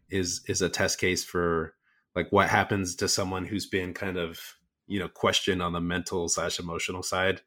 [0.09, 1.75] is is a test case for
[2.14, 4.40] like what happens to someone who's been kind of
[4.87, 7.40] you know questioned on the mental slash emotional side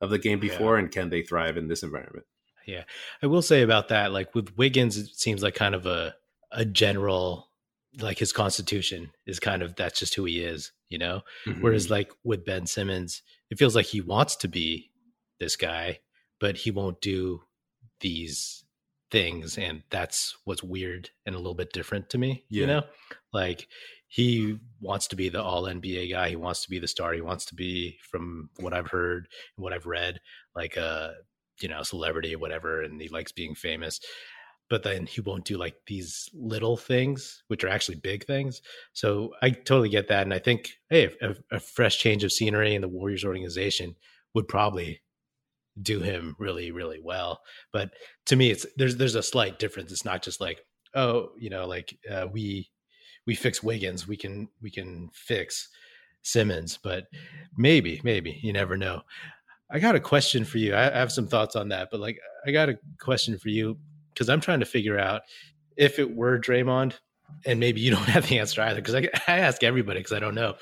[0.00, 0.82] of the game before, yeah.
[0.82, 2.26] and can they thrive in this environment?
[2.66, 2.82] Yeah,
[3.22, 6.14] I will say about that, like with Wiggins, it seems like kind of a
[6.52, 7.48] a general
[8.00, 11.22] like his constitution is kind of that's just who he is, you know.
[11.46, 11.62] Mm-hmm.
[11.62, 14.90] Whereas like with Ben Simmons, it feels like he wants to be
[15.38, 16.00] this guy,
[16.40, 17.42] but he won't do
[18.00, 18.64] these
[19.10, 22.60] things and that's what's weird and a little bit different to me yeah.
[22.60, 22.82] you know
[23.32, 23.68] like
[24.08, 26.28] he wants to be the all NBA guy.
[26.28, 27.12] He wants to be the star.
[27.12, 30.20] He wants to be, from what I've heard and what I've read,
[30.54, 31.14] like a
[31.60, 32.82] you know celebrity or whatever.
[32.82, 34.00] And he likes being famous.
[34.68, 38.62] But then he won't do like these little things, which are actually big things.
[38.94, 42.74] So I totally get that, and I think hey, a, a fresh change of scenery
[42.74, 43.96] in the Warriors organization
[44.34, 45.02] would probably
[45.80, 47.40] do him really, really well.
[47.72, 47.90] But
[48.26, 49.92] to me, it's there's there's a slight difference.
[49.92, 50.60] It's not just like
[50.96, 52.70] oh, you know, like uh, we
[53.26, 55.68] we fix Wiggins, we can we can fix
[56.22, 56.78] Simmons.
[56.82, 57.04] But
[57.56, 59.02] maybe, maybe you never know.
[59.70, 60.74] I got a question for you.
[60.74, 63.78] I have some thoughts on that, but like I got a question for you
[64.12, 65.22] because I'm trying to figure out
[65.76, 66.94] if it were Draymond,
[67.44, 68.80] and maybe you don't have the answer either.
[68.80, 70.54] Because I, I ask everybody because I don't know.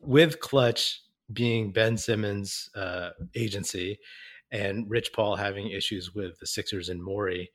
[0.00, 3.98] With Klutch being Ben Simmons' uh, agency
[4.50, 7.50] and Rich Paul having issues with the Sixers and Morey,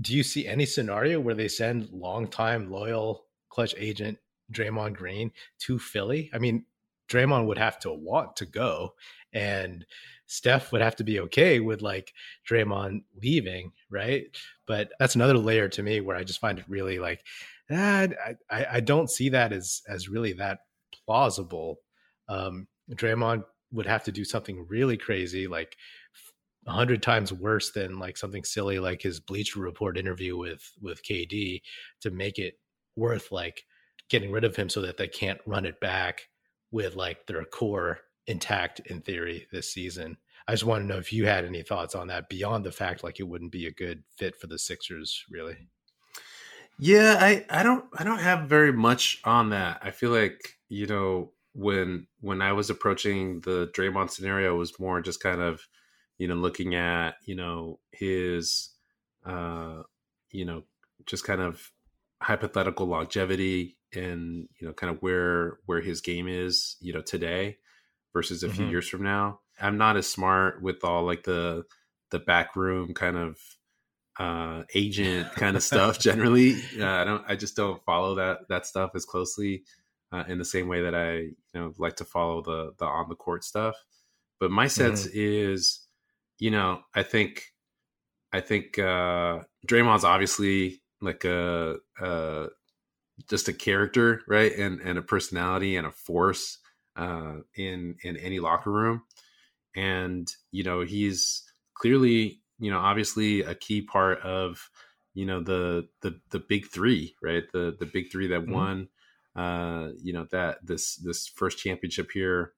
[0.00, 4.18] do you see any scenario where they send longtime loyal Klutch agent
[4.52, 6.30] Draymond Green to Philly?
[6.32, 6.64] I mean,
[7.08, 8.94] Draymond would have to want to go,
[9.32, 9.84] and
[10.26, 12.12] Steph would have to be okay with like
[12.48, 14.24] Draymond leaving, right?
[14.66, 17.24] But that's another layer to me where I just find it really like,
[17.70, 18.08] ah,
[18.50, 20.60] I, I don't see that as as really that
[21.06, 21.80] plausible.
[22.28, 25.76] Um, Draymond would have to do something really crazy, like
[26.66, 31.04] a hundred times worse than like something silly like his Bleacher Report interview with with
[31.04, 31.62] KD
[32.02, 32.54] to make it
[32.96, 33.64] worth like
[34.10, 36.28] getting rid of him so that they can't run it back
[36.70, 40.16] with like their core intact in theory this season.
[40.46, 43.04] I just want to know if you had any thoughts on that beyond the fact
[43.04, 45.56] like it wouldn't be a good fit for the Sixers, really.
[46.78, 49.80] Yeah, I I don't I don't have very much on that.
[49.82, 55.00] I feel like you know when when I was approaching the Draymond scenario was more
[55.00, 55.66] just kind of
[56.18, 58.70] you know, looking at, you know, his,
[59.24, 59.82] uh,
[60.30, 60.64] you know,
[61.06, 61.70] just kind of
[62.20, 67.56] hypothetical longevity and, you know, kind of where, where his game is, you know, today
[68.12, 68.56] versus a mm-hmm.
[68.56, 69.40] few years from now.
[69.60, 71.64] I'm not as smart with all like the,
[72.10, 73.38] the back room kind of,
[74.18, 76.56] uh, agent kind of stuff generally.
[76.78, 79.62] Uh, I don't, I just don't follow that, that stuff as closely.
[80.10, 83.08] Uh, in the same way that I, you know, like to follow the the on
[83.08, 83.76] the court stuff.
[84.40, 85.12] But my sense mm-hmm.
[85.14, 85.80] is
[86.38, 87.44] you know, I think
[88.32, 92.46] I think uh Draymond's obviously like a uh
[93.28, 94.56] just a character, right?
[94.56, 96.58] And and a personality and a force
[96.96, 99.02] uh in in any locker room.
[99.76, 101.44] And, you know, he's
[101.74, 104.70] clearly, you know, obviously a key part of
[105.14, 107.42] you know the the the big three, right?
[107.52, 108.52] The the big three that mm-hmm.
[108.52, 108.88] won,
[109.38, 112.54] uh, you know that this this first championship here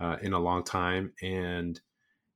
[0.00, 1.80] uh, in a long time, and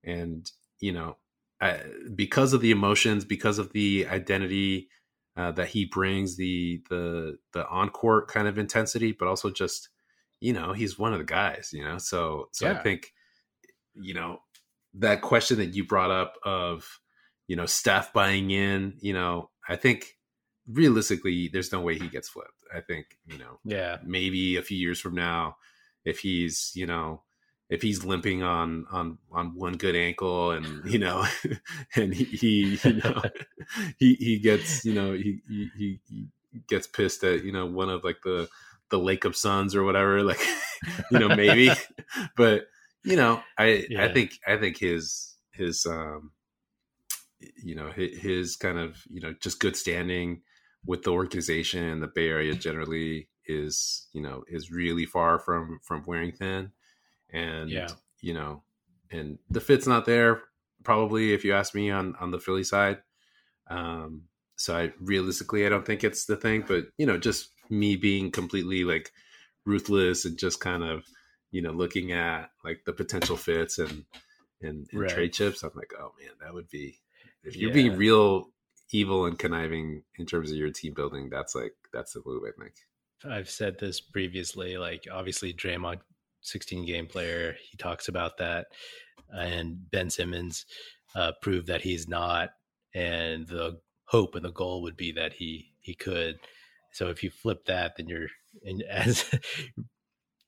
[0.05, 1.17] and you know
[1.61, 1.81] I,
[2.15, 4.89] because of the emotions, because of the identity
[5.37, 9.89] uh, that he brings, the the the on court kind of intensity, but also just
[10.39, 11.99] you know he's one of the guys, you know.
[11.99, 12.79] So so yeah.
[12.79, 13.13] I think
[13.95, 14.39] you know
[14.95, 17.01] that question that you brought up of
[17.49, 20.17] you know Steph buying in, you know, I think
[20.69, 22.58] realistically there's no way he gets flipped.
[22.75, 25.57] I think you know, yeah, maybe a few years from now,
[26.05, 27.23] if he's you know
[27.71, 31.25] if he's limping on on on one good ankle and you know
[31.97, 33.23] and he, he you know
[33.99, 36.01] he he gets you know he, he he
[36.69, 38.49] gets pissed at you know one of like the
[38.91, 40.41] the Lacob sons or whatever like
[41.11, 41.71] you know maybe
[42.37, 42.67] but
[43.05, 44.05] you know i yeah.
[44.05, 46.33] i think i think his his um
[47.63, 50.41] you know his, his kind of you know just good standing
[50.87, 55.81] with the organization and the bay area generally is you know is really far from
[55.83, 56.71] from wearing thin
[57.31, 57.89] and yeah.
[58.21, 58.63] you know,
[59.11, 60.43] and the fit's not there
[60.85, 62.99] probably if you ask me on on the Philly side.
[63.69, 64.23] Um,
[64.57, 68.31] so I realistically I don't think it's the thing, but you know, just me being
[68.31, 69.13] completely like
[69.65, 71.05] ruthless and just kind of
[71.51, 74.05] you know looking at like the potential fits and
[74.61, 75.11] and, and right.
[75.11, 77.01] trade chips, I'm like, oh man, that would be
[77.45, 77.75] if you're yeah.
[77.75, 78.51] being real
[78.91, 82.61] evil and conniving in terms of your team building, that's like that's the move I
[82.61, 82.75] think.
[83.29, 84.79] I've said this previously.
[84.79, 86.01] Like obviously Draymond
[86.43, 87.57] 16 game player.
[87.71, 88.67] He talks about that.
[89.31, 90.67] And Ben Simmons
[91.15, 92.51] uh, proved that he's not.
[92.95, 96.39] And the hope and the goal would be that he he could.
[96.93, 98.29] So if you flip that, then you're
[98.65, 99.25] and as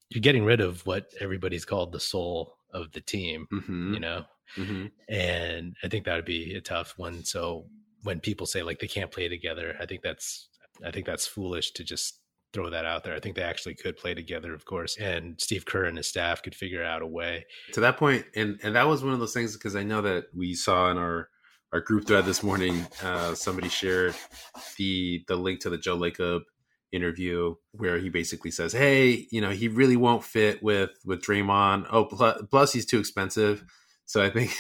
[0.09, 3.94] you're getting rid of what everybody's called the soul of the team, mm-hmm.
[3.94, 4.24] you know.
[4.57, 4.87] Mm-hmm.
[5.09, 7.24] And I think that would be a tough one.
[7.24, 7.66] So
[8.03, 10.49] when people say like they can't play together, I think that's
[10.85, 12.21] I think that's foolish to just
[12.53, 13.15] throw that out there.
[13.15, 16.43] I think they actually could play together, of course, and Steve Kerr and his staff
[16.43, 17.47] could figure out a way.
[17.75, 20.27] To that point, and and that was one of those things because I know that
[20.35, 21.29] we saw in our
[21.73, 24.15] our group thread this morning, uh, somebody shared
[24.77, 26.41] the the link to the Joe Lacob
[26.93, 31.87] interview where he basically says, "Hey, you know, he really won't fit with with Draymond.
[31.91, 33.65] Oh, plus, plus he's too expensive."
[34.11, 34.51] So I think,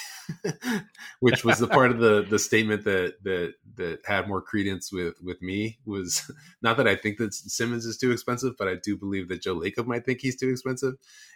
[1.18, 5.20] which was the part of the the statement that that that had more credence with
[5.20, 6.30] with me was
[6.62, 9.56] not that I think that Simmons is too expensive, but I do believe that Joe
[9.56, 10.94] Lacob might think he's too expensive,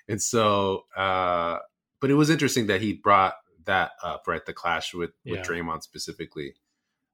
[0.09, 0.85] and so.
[0.97, 1.59] uh
[2.01, 4.47] But it was interesting that he brought that up, right?
[4.47, 5.43] The clash with with yeah.
[5.43, 6.55] Draymond specifically,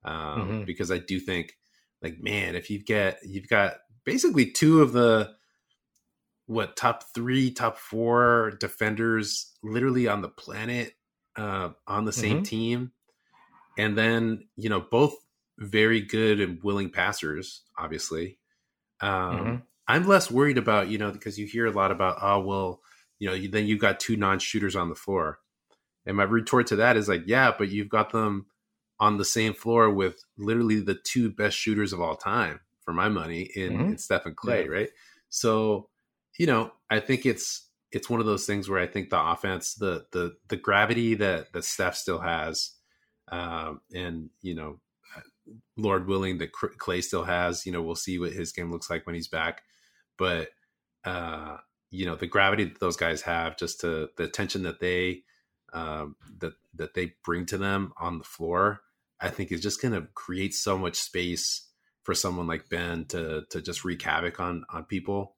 [0.04, 0.64] um, mm-hmm.
[0.64, 1.56] because I do think,
[2.02, 5.32] like, man, if you get you've got basically two of the
[6.50, 10.94] what top three, top four defenders literally on the planet
[11.36, 12.42] uh, on the same mm-hmm.
[12.42, 12.92] team,
[13.78, 15.14] and then you know both
[15.58, 17.62] very good and willing passers.
[17.78, 18.40] Obviously,
[19.00, 19.56] um, mm-hmm.
[19.86, 22.80] I'm less worried about you know because you hear a lot about oh well
[23.20, 25.38] you know then you've got two non-shooters on the floor,
[26.04, 28.46] and my retort to that is like yeah, but you've got them
[28.98, 33.08] on the same floor with literally the two best shooters of all time for my
[33.08, 33.88] money in, mm-hmm.
[33.90, 34.70] in Steph and Klay, yeah.
[34.72, 34.88] right?
[35.28, 35.90] So
[36.40, 39.74] you know, I think it's it's one of those things where I think the offense,
[39.74, 42.70] the the the gravity that that Steph still has,
[43.30, 44.80] um, and you know,
[45.76, 47.66] Lord willing, that Klay still has.
[47.66, 49.60] You know, we'll see what his game looks like when he's back,
[50.16, 50.48] but
[51.04, 51.58] uh,
[51.90, 55.24] you know, the gravity that those guys have, just to the attention that they
[55.74, 58.80] um, that that they bring to them on the floor,
[59.20, 61.68] I think is just going to create so much space
[62.02, 65.34] for someone like Ben to to just wreak havoc on on people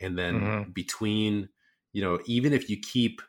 [0.00, 0.70] and then mm-hmm.
[0.72, 1.48] between
[1.92, 3.20] you know even if you keep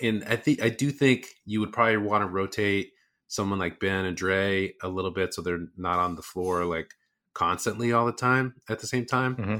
[0.00, 2.90] and I think I do think you would probably want to rotate
[3.28, 6.92] someone like Ben and Dre a little bit so they're not on the floor like
[7.34, 9.36] constantly all the time at the same time.
[9.36, 9.56] Mm-hmm.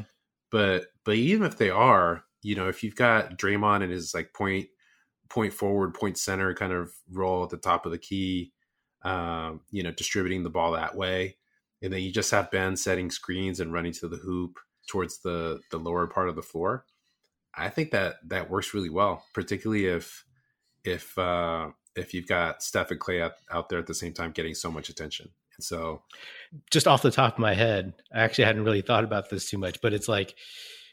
[0.50, 4.34] But but even if they are, you know, if you've got Draymond and his like
[4.34, 4.66] point
[5.30, 8.52] point forward, point center kind of role at the top of the key,
[9.02, 11.36] um, you know, distributing the ball that way,
[11.80, 14.58] and then you just have Ben setting screens and running to the hoop
[14.88, 16.84] towards the the lower part of the floor,
[17.54, 20.24] I think that that works really well, particularly if
[20.84, 24.32] if uh, if you've got Steph and Klay out, out there at the same time
[24.32, 25.28] getting so much attention.
[25.56, 26.02] And so,
[26.70, 29.58] just off the top of my head, I actually hadn't really thought about this too
[29.58, 30.34] much, but it's like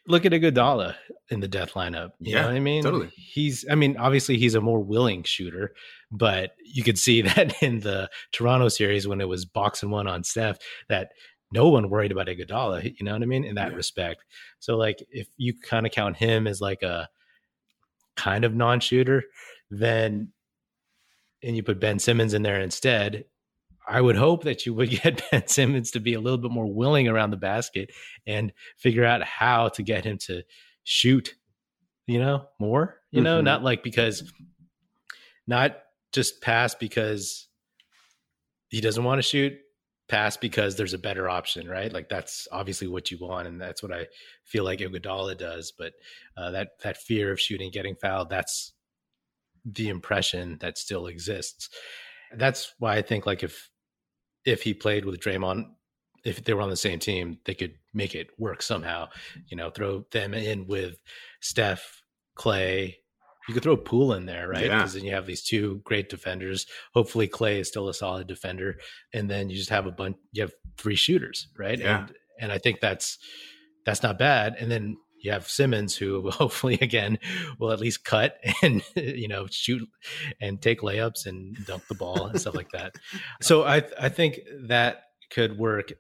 [0.08, 0.96] look at a Iguodala
[1.30, 2.12] in the death lineup.
[2.20, 2.84] You yeah, know what I mean?
[2.84, 3.12] Totally.
[3.16, 5.74] He's, I mean, obviously he's a more willing shooter,
[6.12, 10.24] but you could see that in the Toronto series when it was boxing one on
[10.24, 10.58] Steph,
[10.90, 11.12] that
[11.52, 12.96] no one worried about Iguodala.
[13.00, 13.44] You know what I mean?
[13.44, 13.78] In that yeah.
[13.78, 14.24] respect.
[14.60, 17.10] So like, if you kind of count him as like a
[18.16, 19.24] kind of non-shooter,
[19.72, 20.32] then
[21.42, 23.26] and you put Ben Simmons in there instead,
[23.88, 26.72] I would hope that you would get Ben Simmons to be a little bit more
[26.72, 27.92] willing around the basket
[28.28, 30.44] and figure out how to get him to
[30.84, 31.34] shoot,
[32.06, 33.46] you know, more, you know, mm-hmm.
[33.46, 34.32] not like because,
[35.48, 35.78] not
[36.12, 37.48] just pass because
[38.70, 39.54] he doesn't want to shoot,
[40.10, 41.94] pass because there's a better option, right?
[41.94, 44.08] Like that's obviously what you want, and that's what I
[44.44, 45.72] feel like Iguodala does.
[45.78, 45.94] But
[46.36, 48.74] uh, that that fear of shooting, getting fouled, that's
[49.66, 51.70] the impression that still exists.
[52.36, 53.70] That's why I think like if
[54.46, 55.66] if he played with Draymond,
[56.26, 59.10] if they were on the same team, they could make it work somehow.
[59.48, 60.98] You know, throw them in with
[61.42, 62.04] Steph,
[62.38, 62.96] Klay.
[63.50, 64.62] You could throw Poole in there, right?
[64.62, 65.00] Because yeah.
[65.00, 66.68] then you have these two great defenders.
[66.94, 68.78] Hopefully, Klay is still a solid defender,
[69.12, 70.18] and then you just have a bunch.
[70.34, 71.80] You have three shooters, right?
[71.80, 72.02] Yeah.
[72.02, 73.18] And and I think that's
[73.86, 74.56] that's not bad.
[74.60, 77.18] And then you have Simmons, who hopefully again
[77.58, 79.82] will at least cut and you know shoot
[80.40, 82.94] and take layups and dunk the ball and stuff like that.
[83.42, 85.94] So I I think that could work.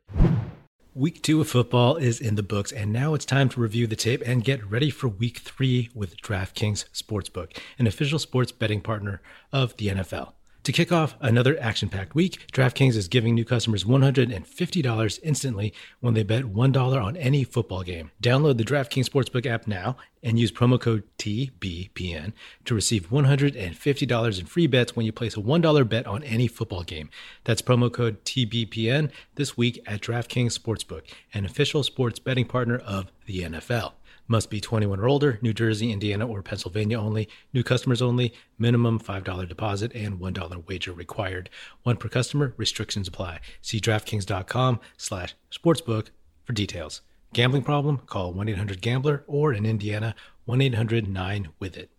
[0.99, 3.95] Week two of football is in the books, and now it's time to review the
[3.95, 9.21] tape and get ready for week three with DraftKings Sportsbook, an official sports betting partner
[9.53, 10.33] of the NFL.
[10.69, 16.13] To kick off another action packed week, DraftKings is giving new customers $150 instantly when
[16.13, 18.11] they bet $1 on any football game.
[18.21, 22.33] Download the DraftKings Sportsbook app now and use promo code TBPN
[22.65, 26.83] to receive $150 in free bets when you place a $1 bet on any football
[26.83, 27.09] game.
[27.45, 31.01] That's promo code TBPN this week at DraftKings Sportsbook,
[31.33, 33.93] an official sports betting partner of the NFL.
[34.31, 37.27] Must be 21 or older, New Jersey, Indiana, or Pennsylvania only.
[37.51, 38.31] New customers only.
[38.59, 41.49] Minimum $5 deposit and $1 wager required.
[41.81, 42.53] One per customer.
[42.55, 43.39] Restrictions apply.
[43.63, 46.09] See DraftKings.com slash sportsbook
[46.43, 47.01] for details.
[47.33, 48.01] Gambling problem?
[48.05, 50.13] Call 1-800-GAMBLER or in Indiana,
[50.47, 51.89] 1-800-9-WITH-IT.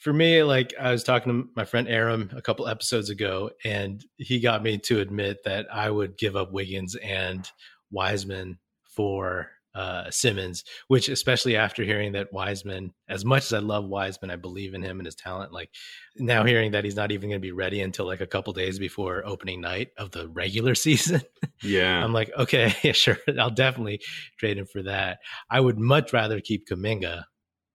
[0.00, 4.04] For me, like I was talking to my friend Aram a couple episodes ago, and
[4.16, 7.48] he got me to admit that I would give up Wiggins and
[7.92, 13.86] Wiseman for uh, Simmons, which especially after hearing that Wiseman, as much as I love
[13.86, 15.52] Wiseman, I believe in him and his talent.
[15.52, 15.70] Like
[16.16, 18.78] now hearing that he's not even going to be ready until like a couple days
[18.78, 21.22] before opening night of the regular season.
[21.62, 24.00] Yeah, I'm like, okay, yeah, sure, I'll definitely
[24.38, 25.18] trade him for that.
[25.50, 27.24] I would much rather keep Kuminga.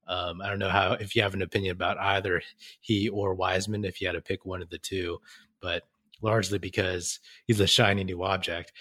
[0.08, 2.42] Um, I don't know how if you have an opinion about either
[2.80, 5.20] he or Wiseman, if you had to pick one of the two,
[5.62, 5.84] but
[6.22, 8.74] largely because he's a shiny new object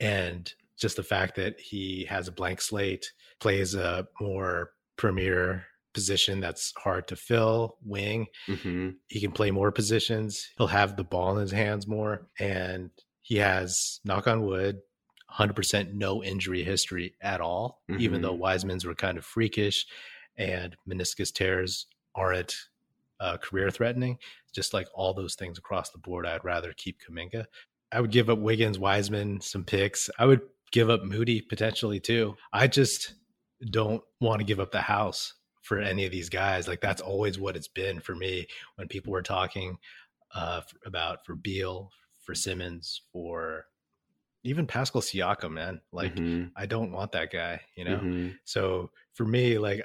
[0.00, 6.40] and just the fact that he has a blank slate, plays a more premier position
[6.40, 8.26] that's hard to fill, wing.
[8.48, 8.90] Mm-hmm.
[9.08, 10.48] He can play more positions.
[10.56, 12.28] He'll have the ball in his hands more.
[12.38, 12.90] And
[13.22, 14.78] he has, knock on wood,
[15.36, 18.00] 100% no injury history at all, mm-hmm.
[18.00, 18.42] even though mm-hmm.
[18.42, 19.86] Wiseman's were kind of freakish
[20.36, 22.54] and meniscus tears aren't
[23.20, 24.18] uh, career threatening.
[24.54, 27.44] Just like all those things across the board, I'd rather keep Kuminga.
[27.92, 30.08] I would give up Wiggins, Wiseman, some picks.
[30.18, 30.40] I would
[30.72, 32.36] give up Moody potentially too.
[32.52, 33.14] I just
[33.70, 36.66] don't want to give up the house for any of these guys.
[36.66, 38.46] Like that's always what it's been for me
[38.76, 39.78] when people were talking
[40.34, 43.66] uh, about for Beal, for Simmons, for
[44.44, 45.80] even Pascal Siakam, man.
[45.92, 46.48] Like mm-hmm.
[46.56, 47.98] I don't want that guy, you know.
[47.98, 48.28] Mm-hmm.
[48.44, 49.84] So for me, like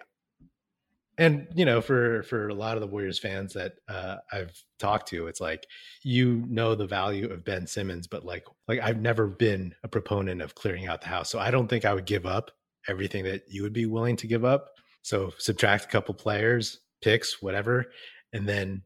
[1.18, 5.08] and you know for for a lot of the warriors fans that uh, i've talked
[5.08, 5.66] to it's like
[6.04, 10.42] you know the value of ben simmons but like like i've never been a proponent
[10.42, 12.52] of clearing out the house so i don't think i would give up
[12.88, 14.70] everything that you would be willing to give up.
[15.02, 17.86] So subtract a couple players picks whatever
[18.34, 18.82] and then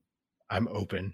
[0.49, 1.13] i'm open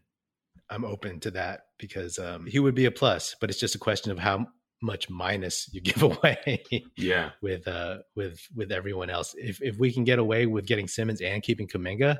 [0.69, 3.79] i'm open to that because um, he would be a plus but it's just a
[3.79, 4.47] question of how
[4.81, 6.63] much minus you give away
[6.97, 7.31] yeah.
[7.41, 9.35] with uh with with everyone else.
[9.37, 12.17] If if we can get away with getting simmons and keeping Kuminga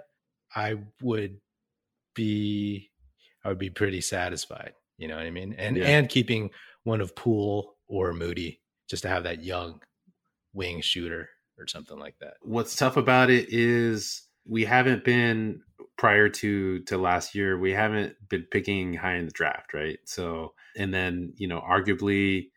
[0.56, 1.40] i would
[2.14, 2.90] be
[3.44, 5.56] i would be pretty satisfied you know what i mean?
[5.58, 5.86] And yeah.
[5.86, 6.52] and keeping
[6.84, 9.82] one of poole or moody just to have that young
[10.54, 12.36] wing shooter or something like that.
[12.42, 15.62] What's tough about it is we haven't been
[15.98, 20.00] prior to to last year we haven't been picking high in the draft right?
[20.06, 22.50] So and then you know arguably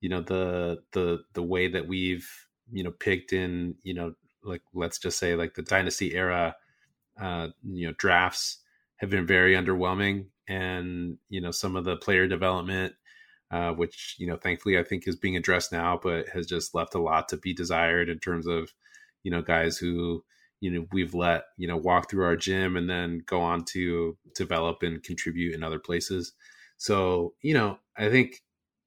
[0.00, 2.28] you know the the the way that we've
[2.72, 6.56] you know picked in you know like let's just say like the dynasty era
[7.20, 8.58] uh you know drafts
[8.96, 10.26] have been very underwhelming.
[10.48, 12.94] And you know some of the player development
[13.50, 16.94] uh which you know thankfully i think is being addressed now but has just left
[16.94, 18.72] a lot to be desired in terms of
[19.24, 20.24] you know guys who
[20.60, 24.16] you know we've let you know walk through our gym and then go on to
[24.34, 26.32] develop and contribute in other places
[26.76, 28.42] so you know i think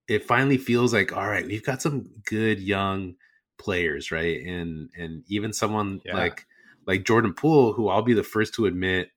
[0.08, 3.16] it finally feels like all right we've got some good young
[3.58, 6.16] players right and and even someone yeah.
[6.16, 6.46] like
[6.88, 9.10] like jordan poole who i'll be the first to admit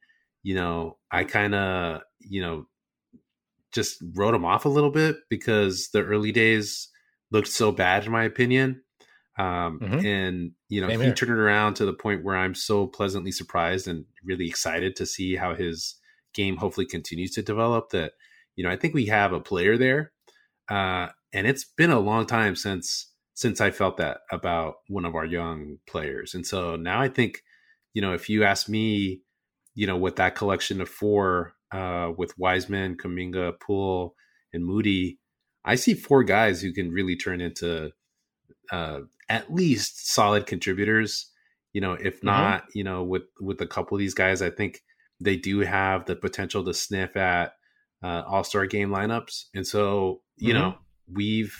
[0.42, 2.66] you know i kind of you know
[3.72, 6.88] just wrote him off a little bit because the early days
[7.30, 8.82] looked so bad, in my opinion.
[9.38, 10.06] Um, mm-hmm.
[10.06, 11.14] And you know, Same he here.
[11.14, 15.06] turned it around to the point where I'm so pleasantly surprised and really excited to
[15.06, 15.96] see how his
[16.34, 17.90] game hopefully continues to develop.
[17.90, 18.12] That
[18.56, 20.12] you know, I think we have a player there,
[20.68, 25.14] uh, and it's been a long time since since I felt that about one of
[25.14, 26.34] our young players.
[26.34, 27.42] And so now I think,
[27.94, 29.22] you know, if you ask me,
[29.74, 34.14] you know, with that collection of four, uh, with Wiseman, Kuminga, Poole,
[34.52, 35.18] and Moody,
[35.64, 37.92] I see four guys who can really turn into
[38.70, 39.00] uh,
[39.32, 41.30] at least solid contributors.
[41.72, 42.26] You know, if mm-hmm.
[42.26, 42.78] not, mm-hmm.
[42.78, 44.82] you know, with with a couple of these guys, I think
[45.20, 47.54] they do have the potential to sniff at
[48.04, 49.46] uh, All Star game lineups.
[49.54, 50.62] And so, you mm-hmm.
[50.62, 50.74] know,
[51.10, 51.56] we've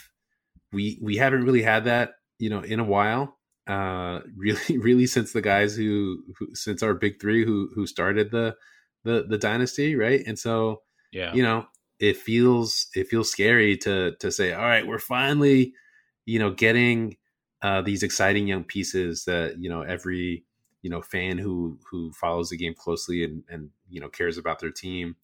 [0.71, 3.39] we we haven't really had that, you know, in a while.
[3.67, 8.31] Uh, really, really since the guys who, who since our big three who who started
[8.31, 8.55] the
[9.05, 10.23] the the dynasty, right?
[10.27, 11.65] And so, yeah, you know,
[11.99, 15.73] it feels it feels scary to to say, all right, we're finally,
[16.27, 17.17] you know, getting
[17.63, 20.45] uh, these exciting young pieces that you know every
[20.83, 24.59] you know fan who who follows the game closely and and you know cares about
[24.61, 25.17] their team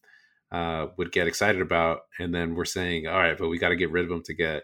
[0.50, 3.76] uh, would get excited about, and then we're saying, all right, but we got to
[3.76, 4.62] get rid of them to get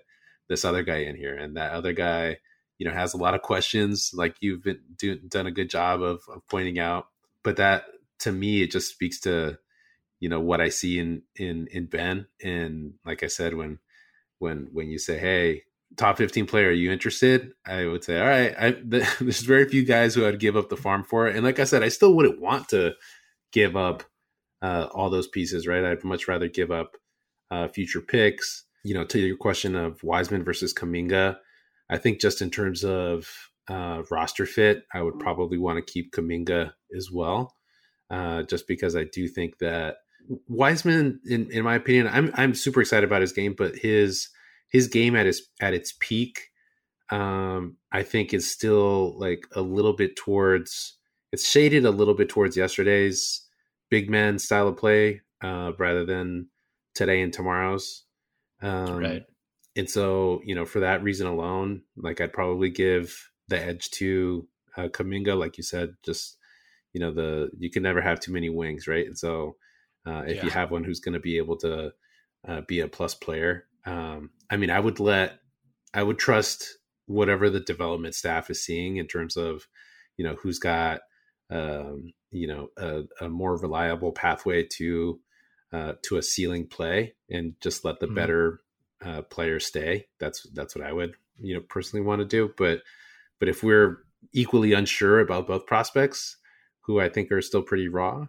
[0.49, 2.39] this other guy in here, and that other guy,
[2.79, 6.03] you know, has a lot of questions, like you've been do, done a good job
[6.03, 7.09] of, of pointing out.
[7.43, 7.85] But that
[8.21, 9.59] to me, it just speaks to
[10.21, 13.79] you know what I see in in in Ben, and like I said, when
[14.39, 15.65] when when you say, hey,
[15.97, 17.53] top 15 player, are you interested?
[17.67, 18.55] I would say, all right.
[18.59, 21.27] I, the, there's very few guys who I'd give up the farm for.
[21.27, 22.93] And like I said, I still wouldn't want to
[23.53, 24.05] give up
[24.63, 25.85] uh, all those pieces, right?
[25.85, 26.97] I'd much rather give up
[27.51, 28.65] uh, future picks.
[28.83, 31.39] You know, to your question of Wiseman versus Kuminga,
[31.89, 33.27] I think just in terms of
[33.69, 37.55] uh, roster fit, I would probably want to keep Kuminga as well,
[38.11, 39.97] uh, just because I do think that
[40.49, 44.29] Wiseman, in, in my opinion, I'm I'm super excited about his game, but his
[44.75, 46.51] his game at his at its peak,
[47.11, 50.97] um, I think is still like a little bit towards
[51.33, 53.47] it's shaded a little bit towards yesterday's
[53.89, 56.49] big man style of play uh, rather than
[56.93, 58.03] today and tomorrow's.
[58.63, 59.23] Um, right.
[59.77, 64.49] And so, you know, for that reason alone, like I'd probably give the edge to
[64.77, 66.37] uh, Kuminga, like you said, just
[66.93, 69.07] you know, the you can never have too many wings, right?
[69.07, 69.57] And so,
[70.05, 70.45] uh, if yeah.
[70.45, 71.93] you have one who's going to be able to
[72.49, 75.39] uh, be a plus player, um, I mean, I would let
[75.93, 79.67] I would trust whatever the development staff is seeing in terms of,
[80.17, 81.01] you know, who's got
[81.51, 85.21] um, you know a, a, more reliable pathway to
[85.73, 88.15] uh, to a ceiling play and just let the mm-hmm.
[88.17, 88.61] better
[89.05, 92.81] uh, players stay that's that's what i would you know personally want to do but
[93.39, 93.99] but if we're
[94.33, 96.37] equally unsure about both prospects
[96.83, 98.27] who i think are still pretty raw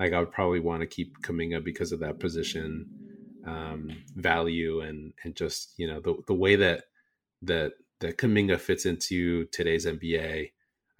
[0.00, 2.86] like i would probably want to keep Kuminga because of that position
[3.48, 6.84] um, value and and just you know the the way that
[7.42, 10.50] that that Kuminga fits into today's NBA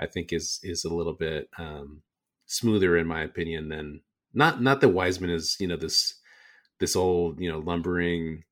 [0.00, 2.02] I think is is a little bit um,
[2.46, 4.00] smoother in my opinion than
[4.32, 6.14] not not that Wiseman is you know this
[6.80, 8.44] this old you know lumbering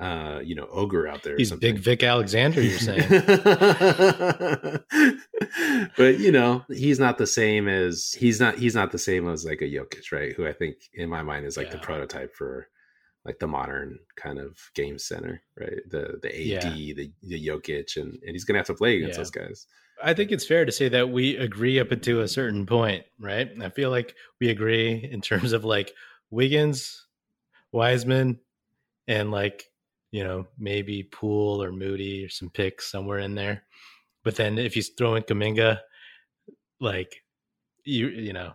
[0.00, 3.08] uh you know ogre out there he's big vic alexander you're saying.
[5.96, 9.44] But you know he's not the same as he's not he's not the same as
[9.44, 10.32] like a Jokic right?
[10.32, 11.74] Who i think in my mind is like yeah.
[11.74, 12.66] the prototype for
[13.24, 16.94] like the modern kind of game center right the the ad yeah.
[16.94, 19.18] the, the Jokic and and he's gonna have to play against yeah.
[19.18, 19.66] those guys
[20.02, 23.50] I think it's fair to say that we agree up to a certain point, right?
[23.62, 25.92] I feel like we agree in terms of like
[26.30, 27.06] Wiggins,
[27.72, 28.40] Wiseman,
[29.06, 29.64] and like,
[30.10, 33.62] you know, maybe Poole or Moody or some picks somewhere in there.
[34.24, 35.80] But then if you throw in Kuminga,
[36.80, 37.22] like
[37.84, 38.54] you you know,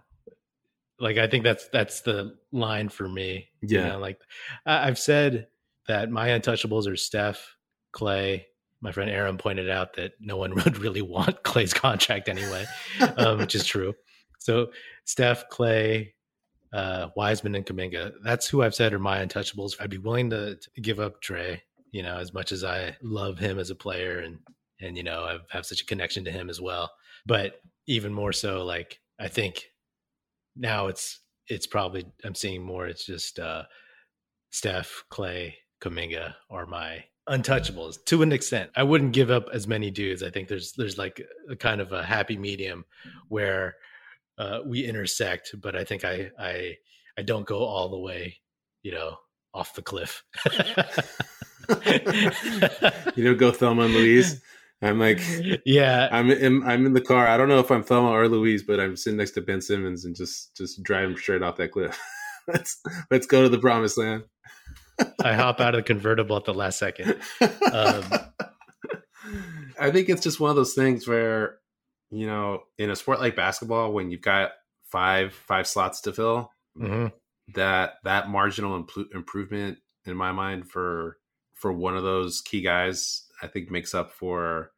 [0.99, 3.49] like I think that's that's the line for me.
[3.61, 3.79] Yeah.
[3.79, 4.19] You know, like
[4.65, 5.47] I've said
[5.87, 7.55] that my untouchables are Steph,
[7.95, 8.43] Klay,
[8.81, 12.65] my friend Aaron pointed out that no one would really want Klay's contract anyway,
[13.17, 13.93] um, which is true.
[14.39, 14.71] So
[15.05, 16.11] Steph, Klay,
[16.71, 18.13] uh, Wiseman, and Kuminga.
[18.23, 19.73] That's who I've said are my untouchables.
[19.79, 21.61] I'd be willing to, to, give up Dre.
[21.91, 24.39] You know, as much as I love him as a player, and
[24.79, 26.91] and you know, I have such a connection to him as well.
[27.25, 29.65] But even more so, like I think
[30.59, 32.85] now it's it's probably I'm seeing more.
[32.85, 33.63] It's just uh,
[34.51, 38.71] Steph, Klay, Kuminga are my untouchables to an extent.
[38.75, 40.21] I wouldn't give up as many dudes.
[40.21, 42.85] I think there's there's like a kind of a happy medium
[43.29, 43.75] where
[44.37, 46.75] uh, we intersect, but I think I I
[47.17, 48.37] I don't go all the way,
[48.83, 49.17] you know,
[49.53, 50.23] off the cliff.
[53.15, 54.41] you don't go Thelma and Louise.
[54.81, 55.19] I'm like,
[55.65, 57.27] yeah, I'm in, I'm in the car.
[57.27, 60.05] I don't know if I'm Thelma or Louise, but I'm sitting next to Ben Simmons
[60.05, 61.99] and just just driving straight off that cliff.
[62.47, 64.23] let's let's go to the promised land.
[65.23, 67.15] I hop out of the convertible at the last second.
[67.41, 68.03] Um,
[69.79, 71.59] I think it's just one of those things where,
[72.11, 74.51] you know, in a sport like basketball, when you've got
[74.91, 77.07] five five slots to fill, mm-hmm.
[77.55, 81.17] that that marginal impl- improvement in my mind for
[81.53, 84.71] for one of those key guys, I think makes up for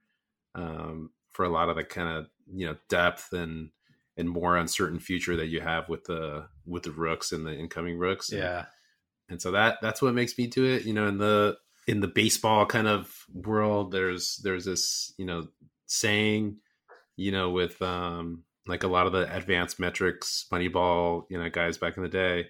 [0.55, 3.69] um, for a lot of the kind of you know depth and
[4.17, 7.97] and more uncertain future that you have with the with the rooks and the incoming
[7.97, 8.31] rooks.
[8.31, 8.59] Yeah.
[8.59, 8.67] And,
[9.29, 10.83] and so that that's what makes me do it.
[10.83, 11.57] You know, in the
[11.87, 15.47] in the baseball kind of world, there's there's this you know
[15.87, 16.57] saying,
[17.15, 21.77] you know, with um like a lot of the advanced metrics, Moneyball, you know, guys
[21.77, 22.47] back in the day,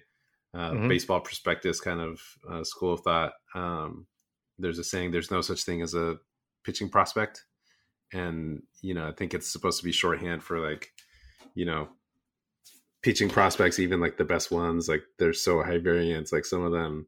[0.54, 0.88] uh, mm-hmm.
[0.88, 3.32] baseball prospectus kind of uh, school of thought.
[3.54, 4.06] Um,
[4.58, 6.18] there's a saying: there's no such thing as a
[6.64, 7.44] pitching prospect,
[8.12, 10.92] and you know, I think it's supposed to be shorthand for like,
[11.54, 11.88] you know,
[13.02, 16.32] pitching prospects, even like the best ones, like they're so high variance.
[16.32, 17.06] Like some of them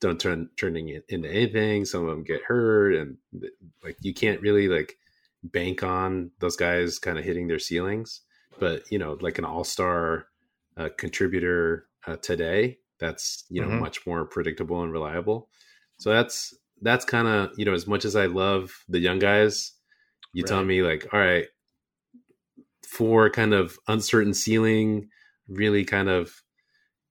[0.00, 1.84] don't turn turning into anything.
[1.84, 3.16] Some of them get hurt, and
[3.82, 4.96] like you can't really like
[5.42, 8.22] bank on those guys kind of hitting their ceilings.
[8.58, 10.26] But you know, like an all star
[10.76, 13.80] uh, contributor uh, today, that's you know mm-hmm.
[13.80, 15.48] much more predictable and reliable.
[15.98, 16.54] So that's
[16.84, 19.72] that's kind of you know as much as I love the young guys,
[20.32, 20.48] you right.
[20.48, 21.46] tell me like, all right,
[22.86, 25.08] for kind of uncertain ceiling
[25.48, 26.42] really kind of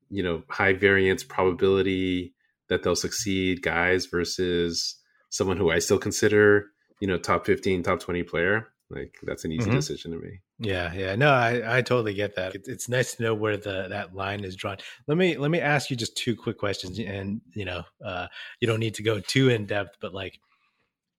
[0.10, 2.34] you know high variance probability
[2.70, 4.96] that they'll succeed guys versus
[5.30, 6.68] someone who I still consider
[7.00, 9.76] you know top 15 top 20 player like that's an easy mm-hmm.
[9.76, 13.24] decision to me yeah yeah no i i totally get that it's, it's nice to
[13.24, 14.78] know where the that line is drawn
[15.08, 18.28] let me let me ask you just two quick questions and you know uh
[18.60, 20.40] you don't need to go too in depth but like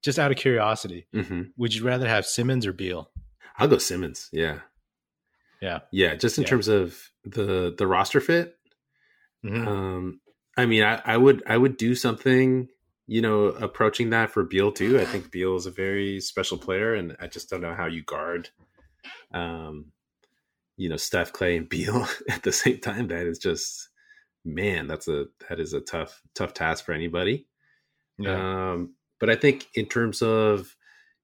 [0.03, 1.43] just out of curiosity mm-hmm.
[1.57, 3.11] would you rather have simmons or beal
[3.59, 4.59] i'll go simmons yeah
[5.65, 5.81] yeah.
[5.91, 6.15] Yeah.
[6.15, 6.51] Just in yeah.
[6.51, 8.55] terms of the the roster fit.
[9.45, 9.67] Mm-hmm.
[9.67, 10.21] Um,
[10.57, 12.69] I mean, I, I would I would do something,
[13.07, 14.99] you know, approaching that for Beal too.
[14.99, 18.03] I think Beal is a very special player, and I just don't know how you
[18.03, 18.51] guard,
[19.33, 19.93] um,
[20.77, 23.09] you know, Steph, Klay, and Beal at the same time.
[23.09, 23.91] That is just,
[24.45, 27.47] man, that's a that is a tough tough task for anybody.
[28.19, 28.73] Yeah.
[28.73, 30.75] Um, but I think in terms of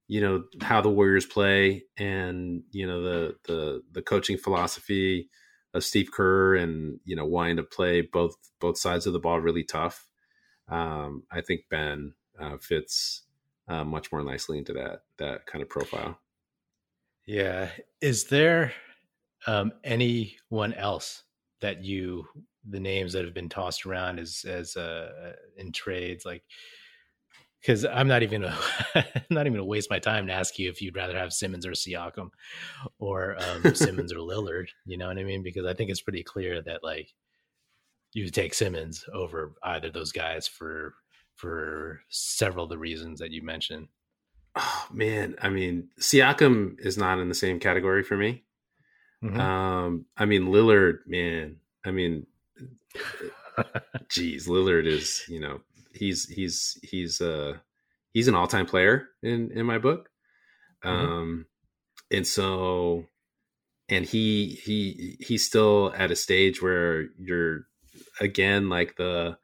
[0.09, 5.31] you know how the Warriors play and you know the the the coaching philosophy
[5.73, 9.41] of Steve Kerr and you know wanting to play both both sides of the ball
[9.41, 10.09] really tough.
[10.71, 13.23] Um, I think Ben uh, fits
[13.69, 16.19] uh, much more nicely into that that kind of profile.
[17.27, 18.73] Yeah, is there
[19.47, 21.25] um, anyone else
[21.61, 22.27] that you
[22.69, 26.43] the names that have been tossed around as as uh, in trades like
[27.61, 28.57] because I'm not even a,
[28.95, 31.67] I'm not even gonna waste my time to ask you if you'd rather have Simmons
[31.67, 32.31] or Siakam
[32.99, 34.69] or um, Simmons or Lillard.
[34.87, 35.43] You know what I mean?
[35.43, 37.13] Because I think it's pretty clear that like
[38.13, 40.95] you take Simmons over either those guys for
[41.37, 43.89] for several of the reasons that you mentioned.
[44.57, 48.45] Oh man, I mean Siakam is not in the same category for me.
[49.23, 49.41] Mm-hmm.
[49.41, 51.57] Um, I mean Lillard, man.
[51.85, 52.27] I mean,
[54.09, 55.61] geez, Lillard is you know
[55.93, 57.55] he's he's he's uh
[58.13, 60.09] he's an all-time player in in my book
[60.85, 61.13] mm-hmm.
[61.13, 61.47] um
[62.11, 63.05] and so
[63.89, 67.67] and he he he's still at a stage where you're
[68.21, 69.37] again like the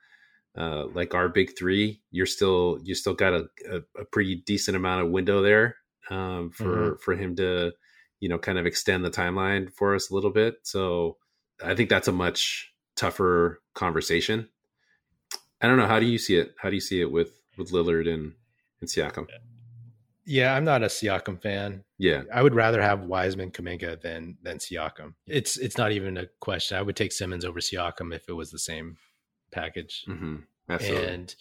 [0.56, 4.76] uh like our big three you're still you still got a, a, a pretty decent
[4.76, 5.76] amount of window there
[6.10, 6.96] um for mm-hmm.
[7.02, 7.72] for him to
[8.20, 11.16] you know kind of extend the timeline for us a little bit so
[11.64, 14.48] i think that's a much tougher conversation
[15.60, 15.86] I don't know.
[15.86, 16.54] How do you see it?
[16.58, 18.34] How do you see it with with Lillard and
[18.80, 19.26] and Siakam?
[20.26, 21.84] Yeah, I'm not a Siakam fan.
[21.98, 25.14] Yeah, I would rather have Wiseman, Kuminga than than Siakam.
[25.26, 26.76] It's it's not even a question.
[26.76, 28.96] I would take Simmons over Siakam if it was the same
[29.52, 30.04] package.
[30.08, 30.36] Mm-hmm.
[30.68, 31.34] And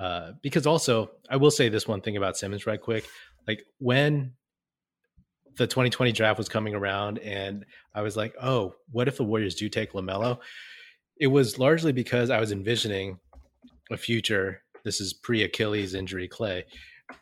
[0.00, 3.04] uh, because also, I will say this one thing about Simmons right quick.
[3.46, 4.32] Like when
[5.56, 9.54] the 2020 draft was coming around, and I was like, oh, what if the Warriors
[9.54, 10.38] do take LaMelo?
[11.20, 13.18] It was largely because I was envisioning
[13.90, 14.62] a future.
[14.84, 16.62] This is pre Achilles injury Klay,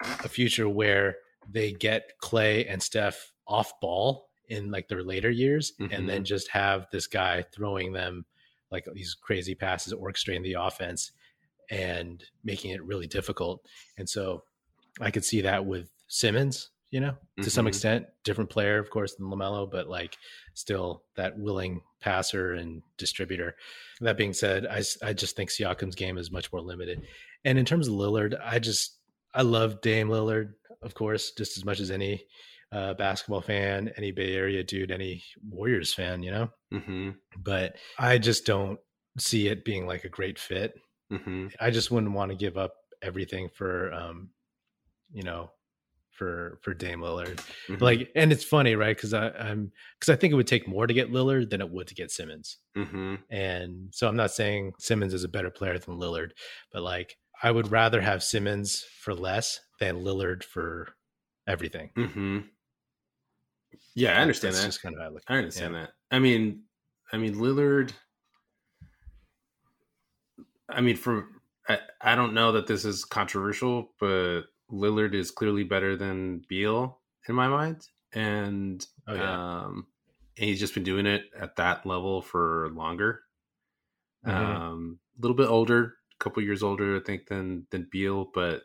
[0.01, 1.17] a future where
[1.51, 5.93] they get Klay and Steph off ball in like their later years, mm-hmm.
[5.93, 6.25] and then mm-hmm.
[6.25, 8.25] just have this guy throwing them
[8.71, 11.13] like these crazy passes, orchestrating the offense
[11.71, 13.65] and making it really difficult.
[13.97, 14.45] And so
[15.01, 17.49] I could see that with Simmons, you know, to mm-hmm.
[17.49, 20.17] some extent, different player, of course, than LaMelo, but like
[20.55, 23.57] still that willing passer and distributor.
[24.01, 27.03] That being said, I, I just think Siakam's game is much more limited.
[27.45, 28.96] And in terms of Lillard, I just,
[29.37, 32.25] I love Dame Lillard, of course, just as much as any
[32.73, 36.49] uh, basketball fan, any Bay Area dude, any Warriors fan, you know?
[36.73, 37.11] Mm-hmm.
[37.39, 38.79] But I just don't
[39.19, 40.75] see it being like a great fit.
[41.13, 41.49] Mm-hmm.
[41.61, 44.31] I just wouldn't want to give up everything for, um,
[45.13, 45.51] you know,
[46.11, 47.41] for for Dame Lillard.
[47.69, 47.81] Mhm.
[47.81, 48.97] Like, and it's funny, right?
[48.97, 51.87] Because I'm because I think it would take more to get Lillard than it would
[51.89, 52.59] to get Simmons.
[52.77, 53.17] Mm-hmm.
[53.31, 56.31] And so I'm not saying Simmons is a better player than Lillard,
[56.73, 60.89] but like I would rather have Simmons for less than Lillard for
[61.47, 61.91] everything.
[61.97, 62.39] Mm-hmm.
[63.95, 64.69] Yeah, I understand That's that.
[64.69, 65.23] just kind of I look.
[65.29, 65.91] I understand that.
[66.11, 66.63] I mean,
[67.13, 67.93] I mean Lillard.
[70.69, 71.29] I mean, for
[71.69, 77.01] I, I don't know that this is controversial, but Lillard is clearly better than Beal
[77.29, 79.87] in my mind, and Oh yeah, um,
[80.39, 83.23] and he's just been doing it at that level for longer.
[84.27, 84.33] Mhm.
[84.33, 88.63] Um, a little bit older, couple years older, I think, than than Beal, but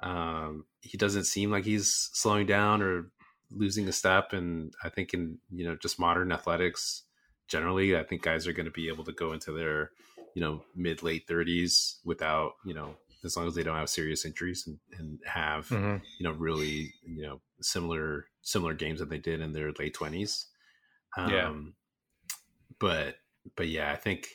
[0.00, 3.10] um, he doesn't seem like he's slowing down or
[3.50, 4.32] losing a step.
[4.32, 7.04] And I think in you know just modern athletics
[7.48, 9.90] generally, I think guys are going to be able to go into their
[10.34, 14.24] you know mid late thirties without you know as long as they don't have serious
[14.24, 16.00] injuries and, and have Mhm.
[16.18, 20.46] you know really you know similar similar games that they did in their late twenties.
[21.16, 21.54] Um, Yeah.
[22.78, 23.16] But
[23.56, 24.28] but yeah, I think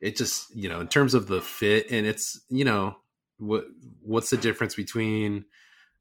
[0.00, 2.96] it just you know in terms of the fit and it's you know
[3.38, 3.64] what
[4.02, 5.44] what's the difference between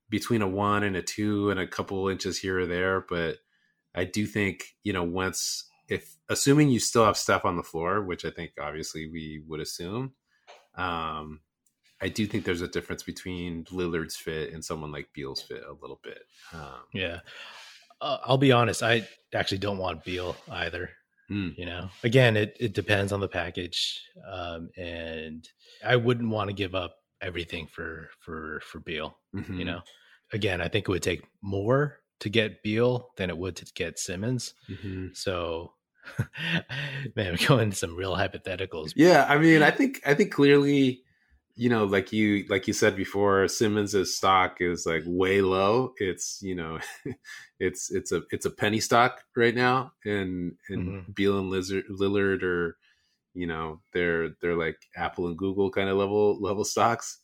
[0.09, 3.37] between a one and a two and a couple inches here or there but
[3.95, 8.01] i do think you know once if assuming you still have Steph on the floor
[8.01, 10.13] which i think obviously we would assume
[10.75, 11.39] um
[12.01, 15.73] i do think there's a difference between lillard's fit and someone like beal's fit a
[15.81, 16.19] little bit
[16.53, 17.19] um yeah.
[18.01, 18.81] Uh, I'll be honest.
[18.81, 20.91] I actually don't want Beal either.
[21.29, 21.49] Hmm.
[21.55, 25.47] You know, again, it it depends on the package, um, and
[25.85, 29.17] I wouldn't want to give up everything for for for Beal.
[29.35, 29.57] mhm.
[29.57, 29.81] You know,
[30.33, 33.99] again, I think it would take more to get Beal than it would to get
[33.99, 34.53] Simmons.
[34.69, 35.15] Mhm.
[35.15, 35.73] So,
[36.37, 36.63] man,
[37.39, 38.93] we're going into some real hypotheticals.
[38.95, 41.03] Yeah, I mean, I think I think clearly,
[41.59, 45.93] you know, like you like you said before, Simmons's stock is like way low.
[45.97, 46.79] It's you know,
[47.59, 52.43] it's it's a it's a penny stock right now, and and Beal and Lizard, Lillard
[52.43, 52.77] are,
[53.33, 57.19] you know, they're they're like Apple and Google kind of level level stocks.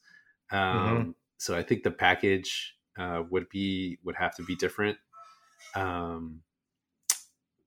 [0.52, 4.98] Um, So I think the package uh, would be would have to be different.
[5.76, 6.42] Um,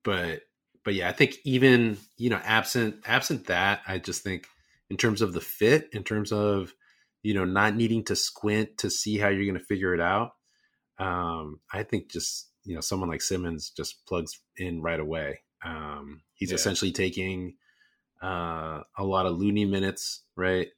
[0.05, 0.43] but
[0.85, 4.47] but yeah, I think even you know absent absent that, I just think
[4.91, 6.75] in terms of the fit, in terms of
[7.23, 10.33] you know not needing to squint to see how you're going to figure it out.
[10.99, 15.41] Um, I think just you know someone like Simmons just plugs in right away.
[15.65, 16.57] Um, he's Yeah.
[16.57, 17.57] essentially taking
[18.23, 20.69] uh, a lot of Looney minutes, right?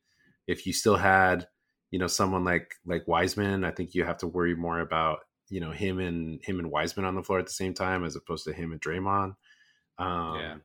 [0.46, 1.46] If you still had
[1.90, 5.60] you know someone like like Wiseman, I think you have to worry more about you
[5.60, 8.44] know him and him and Wiseman on the floor at the same time as opposed
[8.44, 9.34] to him and Draymond.
[9.98, 10.56] Um, Yeah.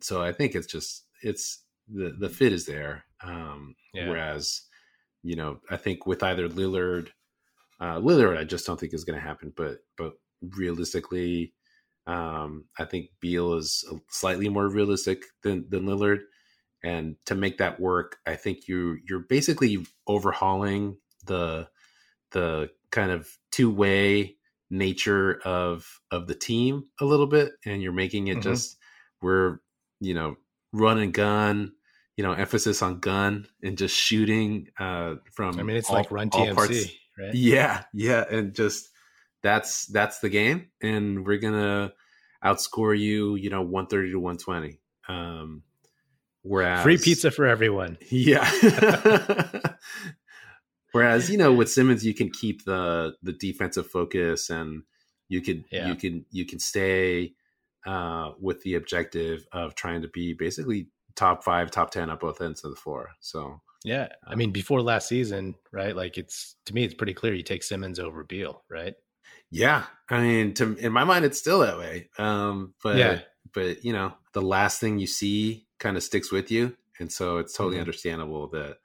[0.00, 3.04] So I think it's just it's the the fit is there.
[3.22, 4.08] Um, Yeah.
[4.08, 4.62] Whereas
[5.22, 7.10] you know I think with either Lillard,
[7.80, 9.52] uh, Lillard I just don't think is going to happen.
[9.56, 11.54] But but realistically,
[12.06, 16.20] um, I think Beal is slightly more realistic than than Lillard.
[16.84, 21.68] And to make that work, I think you you're basically overhauling the
[22.32, 24.36] the kind of two way
[24.70, 28.42] nature of of the team a little bit, and you're making it Mhm.
[28.42, 28.78] just
[29.22, 29.60] we're
[30.00, 30.36] you know
[30.74, 31.72] run and gun,
[32.16, 35.58] you know emphasis on gun and just shooting uh, from.
[35.58, 36.86] I mean, it's all- like Run TMC, parts.
[37.18, 37.32] right?
[37.34, 38.88] Yeah, yeah, and just
[39.42, 41.92] that's that's the game, and we're gonna
[42.44, 44.80] outscore you, you know, one thirty to one twenty.
[45.08, 45.62] Um,
[46.42, 47.98] whereas Free pizza for everyone.
[48.10, 48.50] yeah.
[50.92, 54.82] Whereas you know with Simmons, you can keep the the defensive focus, and
[55.28, 55.88] you could Yeah.
[55.88, 57.34] you can you can stay
[57.86, 62.40] uh, with the objective of trying to be basically top five, top ten at both
[62.40, 63.10] ends of the floor.
[63.20, 65.94] So Yeah, I mean, before last season, right?
[65.94, 68.94] Like, it's to me, it's pretty clear you take Simmons over Beal, right?
[69.50, 72.10] yeah, I mean, to in my mind, it's still that way.
[72.18, 73.24] Um, but Yeah.
[73.52, 77.38] but you know, the last thing you see kind of sticks with you, and so
[77.38, 77.80] it's totally Mhm.
[77.80, 78.78] understandable that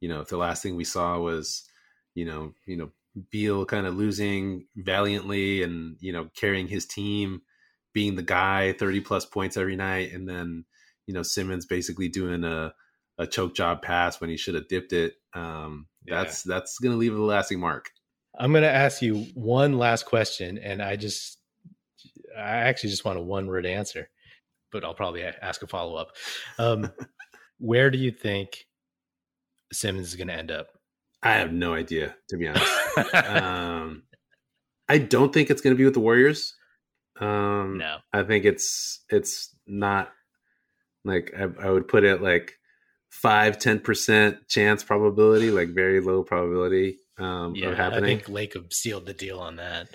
[0.00, 1.68] you know if the last thing we saw was
[2.14, 2.92] you know you know
[3.30, 7.42] Beal kind of losing valiantly and you know carrying his team,
[7.92, 10.64] being the guy, thirty plus points every night, and then
[11.06, 12.74] you know Simmons basically doing a
[13.18, 15.14] a choke job pass when he should have dipped it.
[15.34, 16.22] Um, Yeah.
[16.22, 17.90] That's that's going to leave a lasting mark.
[18.38, 21.38] I'm going to ask you one last question, and I just,
[22.36, 24.08] I actually just want a one word answer,
[24.70, 26.12] but I'll probably ask a follow up.
[26.58, 26.92] Um,
[27.58, 28.66] where do you think
[29.72, 30.68] Simmons is going to end up?
[31.20, 33.14] I have no idea, to be honest.
[33.26, 34.04] um,
[34.88, 36.54] I don't think it's going to be with the Warriors.
[37.20, 37.98] Um, no.
[38.12, 40.12] I think it's it's not
[41.04, 42.54] like I, I would put it like
[43.10, 48.18] five ten percent chance probability, like very low probability um, yeah, of happening.
[48.18, 49.88] I think Lacob sealed the deal on that.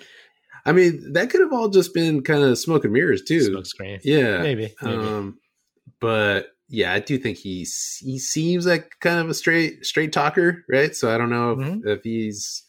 [0.66, 3.52] I mean, that could have all just been kind of smoke and mirrors too.
[3.52, 4.00] Smoke screen.
[4.02, 4.74] Yeah, maybe.
[4.82, 5.06] maybe.
[5.06, 5.38] Um,
[6.00, 10.64] but yeah, I do think he's he seems like kind of a straight straight talker,
[10.68, 10.94] right?
[10.94, 11.86] So I don't know if, Mhm.
[11.86, 12.64] if he's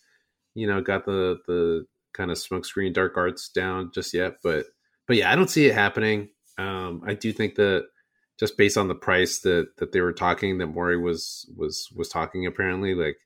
[0.53, 1.85] you know got the the
[2.15, 4.65] kind of smokescreen dark arts down just yet, but
[5.07, 6.29] but yeah, I don't see it happening.
[6.57, 7.85] Um, I do think that
[8.39, 12.09] just based on the price that that they were talking that Morey was was was
[12.09, 13.17] talking apparently like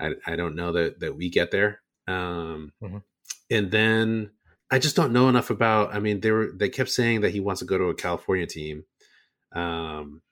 [0.00, 1.80] I I don't know that that we get there.
[2.08, 3.02] Um, Mhm.
[3.50, 4.30] and then
[4.70, 5.94] I just don't know enough about.
[5.94, 8.46] I mean, they were they kept saying that he wants to go to a California
[8.46, 8.84] team,
[9.52, 10.22] um,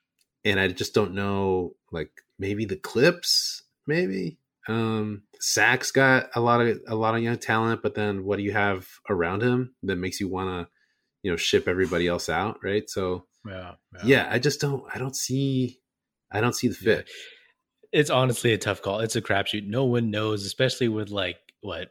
[0.43, 1.75] and I just don't know.
[1.91, 4.37] Like maybe the Clips, maybe.
[4.67, 8.43] Um, Sachs got a lot of a lot of young talent, but then what do
[8.43, 10.71] you have around him that makes you want to,
[11.23, 12.89] you know, ship everybody else out, right?
[12.89, 14.83] So Yeah, yeah, I just don't.
[14.93, 15.79] I don't see.
[16.31, 17.09] I don't see the fit.
[17.91, 18.99] It's honestly a tough call.
[18.99, 19.67] It's a crapshoot.
[19.67, 21.89] No one knows, especially with like what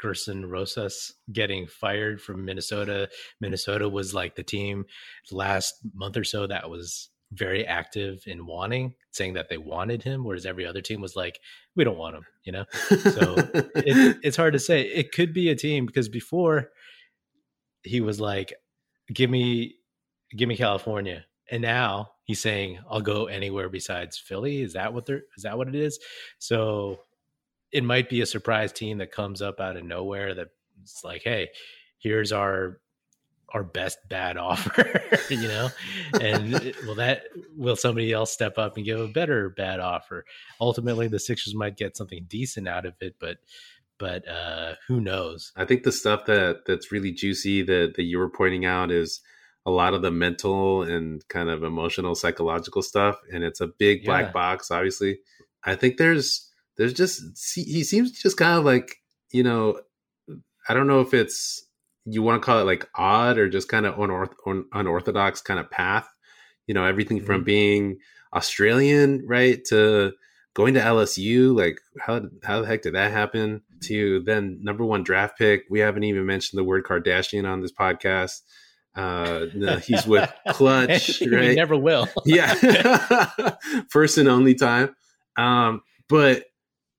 [0.00, 3.08] Gerson Rosas getting fired from Minnesota.
[3.40, 4.84] Minnesota was like the team
[5.30, 10.24] last month or so that was very active in wanting, saying that they wanted him,
[10.24, 11.40] whereas every other team was like,
[11.74, 12.64] we don't want him, you know?
[12.88, 13.34] So
[13.74, 14.82] it, it's hard to say.
[14.82, 16.70] It could be a team because before
[17.82, 18.54] he was like,
[19.12, 19.76] give me,
[20.36, 21.24] give me California.
[21.50, 24.62] And now he's saying, I'll go anywhere besides Philly.
[24.62, 25.98] Is that what they're, is that what it is?
[26.38, 27.00] So
[27.72, 30.48] it might be a surprise team that comes up out of nowhere that
[30.82, 31.48] it's like, Hey,
[31.98, 32.80] here's our,
[33.50, 35.68] our best bad offer, you know,
[36.20, 37.22] and will that
[37.56, 40.24] will somebody else step up and give a better bad offer?
[40.60, 43.38] Ultimately, the Sixers might get something decent out of it, but
[43.98, 45.52] but uh, who knows?
[45.56, 49.20] I think the stuff that that's really juicy that that you were pointing out is
[49.64, 54.04] a lot of the mental and kind of emotional psychological stuff and it's a big
[54.04, 54.30] black Yeah.
[54.30, 55.18] box obviously
[55.64, 57.20] i think there's there's just
[57.56, 58.98] he seems just kind of like
[59.32, 59.80] you know
[60.68, 61.65] i don't know if it's
[62.06, 65.58] you want to call it like odd or just kind of unorth- un- unorthodox kind
[65.60, 66.08] of path
[66.66, 67.46] you know everything from Mhm.
[67.46, 67.96] being
[68.34, 70.12] australian right to
[70.54, 75.02] going to lsu like how how the heck did that happen to then number one
[75.02, 78.40] draft pick we haven't even mentioned the word kardashian on this podcast.
[78.94, 81.54] Uh no, he's with Klutch right?
[81.54, 82.08] never will.
[82.24, 82.54] yeah.
[83.90, 84.94] First and only time.
[85.36, 86.44] Um but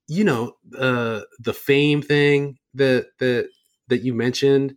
[0.08, 3.50] you know uh the fame thing that that
[3.88, 4.76] that you mentioned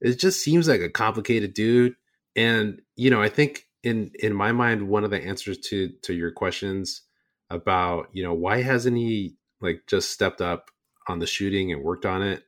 [0.00, 1.94] it just seems like a complicated dude
[2.36, 6.14] and you know i think in in my mind one of the answers to to
[6.14, 7.02] your questions
[7.50, 10.70] about you know why hasn't he like just stepped up
[11.08, 12.44] on the shooting and worked on it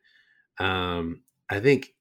[0.59, 1.95] um i think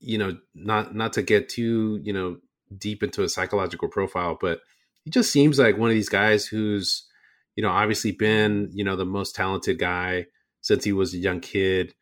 [0.00, 2.38] you know not not to get too you know
[2.78, 4.60] deep into a psychological profile but
[5.04, 7.06] he just seems like one of these guys who's
[7.54, 10.26] you know obviously been you know the most talented guy
[10.62, 11.94] since he was a young kid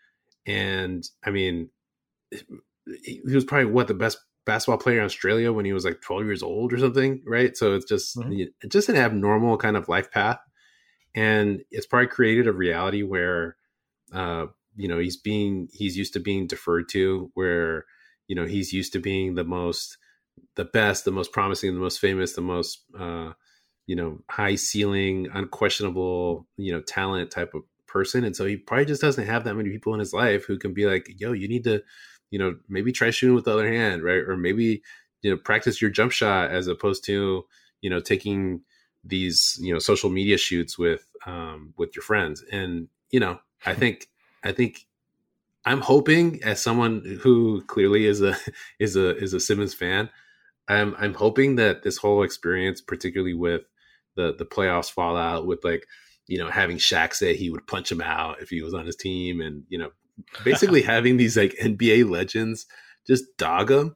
[0.47, 1.69] and i mean
[3.03, 6.25] he was probably what the best basketball player in australia when he was like 12
[6.25, 7.57] years old or something right?
[7.57, 8.49] So it's just Mhm.
[8.61, 10.39] it's just an abnormal kind of life path.
[11.15, 13.57] And it's probably created a reality where
[14.13, 17.85] uh you know he's being he's used to being deferred to where
[18.29, 19.97] you know he's used to being the most
[20.57, 23.33] the best the most promising the most famous the most uh
[23.87, 28.25] you know high ceiling unquestionable you know talent type of person.
[28.25, 30.75] And so he probably just doesn't have that many people in his life who can
[30.75, 31.81] be like yo you need to
[32.35, 34.25] you know maybe try shooting with the other hand right?
[34.29, 34.83] Or maybe
[35.23, 37.45] you know practice your jump shot as opposed to
[37.81, 38.63] you know taking
[39.05, 42.43] these you know social media shoots with um with your friends.
[42.51, 44.09] And you know i think
[44.43, 44.87] i think
[45.65, 48.37] i'm hoping as someone who clearly is a
[48.79, 50.11] is a is a simmons fan
[50.69, 53.63] i'm i'm hoping that this whole experience particularly with
[54.17, 55.87] the the playoffs fallout with like
[56.27, 58.97] you know having Shaq say he would punch him out if he was on his
[58.97, 59.91] team and you know
[60.45, 62.67] basically having these like nba legends
[63.07, 63.95] just dog him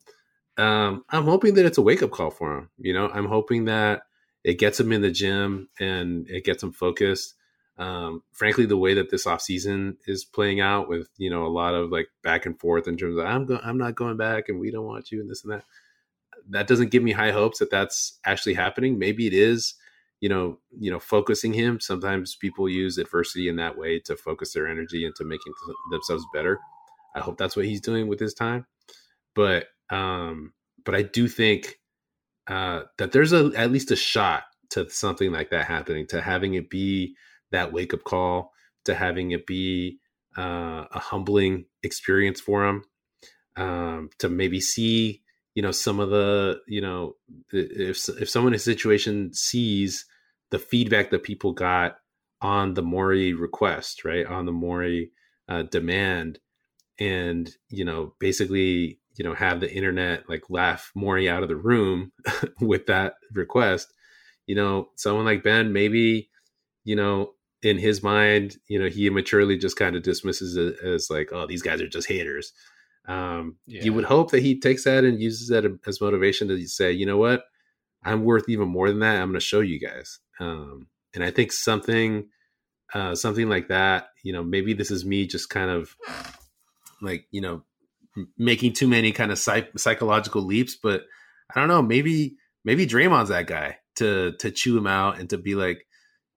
[0.56, 4.02] um i'm hoping that it's a wake-up call for him you know i'm hoping that
[4.44, 7.34] it gets him in the gym and it gets him focused.
[7.76, 11.74] Um, frankly, the way that this offseason is playing out with, you know, a lot
[11.74, 14.58] of like back and forth in terms of I'm going, I'm not going back and
[14.58, 15.64] we don't want you and this and that.
[16.50, 18.98] That doesn't give me high hopes that that's actually happening.
[18.98, 19.74] Maybe it is,
[20.20, 21.80] you know, you know, focusing him.
[21.80, 25.52] Sometimes people use adversity in that way to focus their energy into making
[25.90, 26.58] themselves better.
[27.14, 28.66] I hope that's what he's doing with his time.
[29.34, 30.52] But, um,
[30.84, 31.78] but I do think
[32.48, 36.54] uh, that there's a at least a shot to something like that happening, to having
[36.54, 37.14] it be
[37.50, 38.52] that wake up call,
[38.84, 39.98] to having it be
[40.36, 42.84] uh, a humbling experience for him,
[43.56, 45.22] um, to maybe see
[45.58, 47.16] you know some of the you know
[47.50, 50.06] if if someone in a situation sees
[50.52, 51.96] the feedback that people got
[52.40, 54.24] on the Morey request, right?
[54.24, 55.10] On the Morey
[55.48, 56.38] uh, demand,
[57.00, 61.56] and you know, basically, you know, have the internet like laugh Morey out of the
[61.56, 62.12] room
[62.60, 63.92] with that request.
[64.46, 66.30] You know, someone like Ben, maybe,
[66.84, 67.32] you know,
[67.64, 71.48] in his mind, you know, he immaturely just kind of dismisses it as like, oh,
[71.48, 72.52] these guys are just haters.
[73.08, 73.84] Um, yeah.
[73.84, 77.06] You would hope that he takes that and uses that as motivation to say, you
[77.06, 77.44] know what,
[78.04, 79.16] I'm worth even more than that.
[79.16, 80.20] I'm going to show you guys.
[80.38, 82.28] Um, and I think something,
[82.92, 85.96] uh, something like that, you know, maybe this is me just kind of
[87.00, 87.62] like, you know,
[88.36, 91.04] making too many kind of psych- psychological leaps, but
[91.54, 95.38] I don't know, maybe, maybe Draymond's that guy to, to chew him out and to
[95.38, 95.86] be like,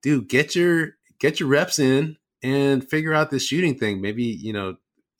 [0.02, 4.00] dude, get your, get your reps in and figure out this shooting thing.
[4.00, 4.76] Maybe, you know,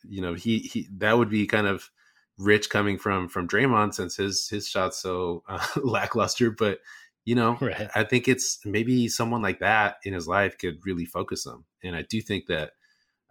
[0.08, 1.90] you know, he, he, that would be kind of,
[2.38, 6.50] rich coming from from Draymond since his his shot's so uh, lackluster.
[6.50, 6.78] But
[7.24, 7.88] you know, right.
[7.94, 11.64] I think it's maybe someone like that in his life could really focus him.
[11.82, 12.72] And I do think that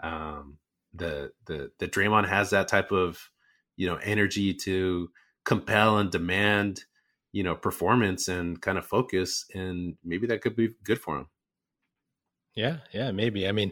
[0.02, 0.58] um,
[0.94, 3.30] the the the Draymond has that type of
[3.76, 5.10] you know energy to
[5.44, 6.84] compel and demand
[7.32, 11.28] you know performance and kind of focus, and maybe that could be good for him.
[12.56, 13.48] Yeah, yeah, maybe.
[13.48, 13.72] I mean,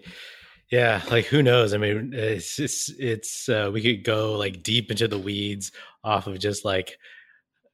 [0.71, 1.73] yeah, like who knows?
[1.73, 5.71] I mean, it's it's, it's uh, we could go like deep into the weeds
[6.03, 6.97] off of just like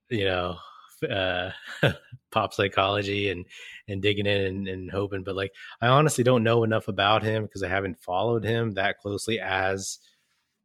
[0.10, 0.58] you know
[1.10, 1.52] uh,
[2.32, 3.46] pop psychology and
[3.88, 7.44] and digging in and, and, hoping, but like I honestly don't know enough about him
[7.44, 10.00] because I haven't followed him that closely as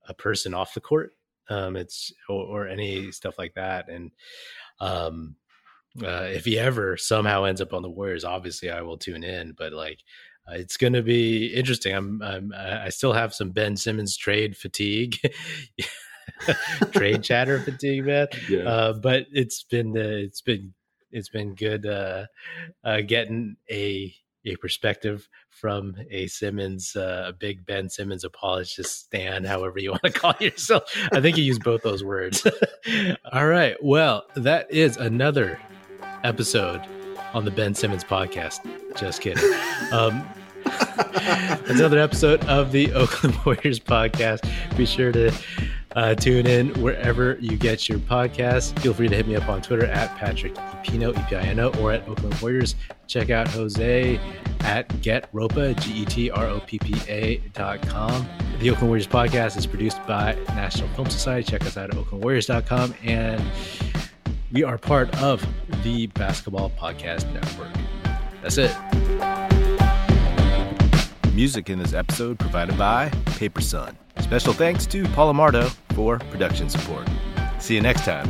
[0.09, 1.13] a person off the court.
[1.49, 4.13] Um, it's or, or any stuff like that, and
[4.79, 5.35] um,
[6.01, 9.55] uh, if he ever somehow ends up on the Warriors, obviously I will tune in.
[9.59, 9.99] But like
[10.49, 11.95] uh, it's going to be interesting.
[11.95, 15.19] I'm, I'm I still have some Ben Simmons trade fatigue,
[16.93, 18.29] trade chatter fatigue, man.
[18.49, 18.63] Yeah.
[18.69, 20.75] Uh, but it's been uh, it's been
[21.11, 22.27] it's been good uh,
[22.85, 24.15] uh, getting a
[24.47, 30.03] a perspective from a Simmons, uh, a big Ben Simmons apologist Stan, however you want
[30.05, 30.85] to call yourself.
[31.13, 32.47] I think you use both those words.
[33.33, 33.77] All right.
[33.83, 35.61] Well, that is another
[36.25, 36.81] episode
[37.35, 38.61] on the Ben Simmons podcast.
[38.97, 39.45] Just kidding.
[39.93, 40.27] Um,
[41.67, 44.49] another episode of the Oakland Warriors podcast.
[44.77, 45.33] Be sure to
[45.97, 48.79] uh, tune in wherever you get your podcasts.
[48.81, 52.35] Feel free to hit me up on Twitter at Patrick Epino, E-P-I-N-O, or at Oakland
[52.41, 52.77] Warriors.
[53.07, 54.21] Check out Jose
[54.61, 58.29] at GetRoppa, G-E-T-R-O-P-P-A dot com.
[58.61, 61.51] The Oakland Warriors podcast is produced by National Film Society.
[61.51, 62.95] Check us out at oaklandwarriors.com.
[63.03, 63.43] And
[64.53, 65.47] we are part of
[65.83, 67.73] the Basketball Podcast Network.
[68.43, 68.77] That's it.
[71.35, 73.97] Music in this episode provided by Paper Sun.
[74.19, 77.09] Special thanks to Paul Amardo for production support.
[77.59, 78.29] See you next time.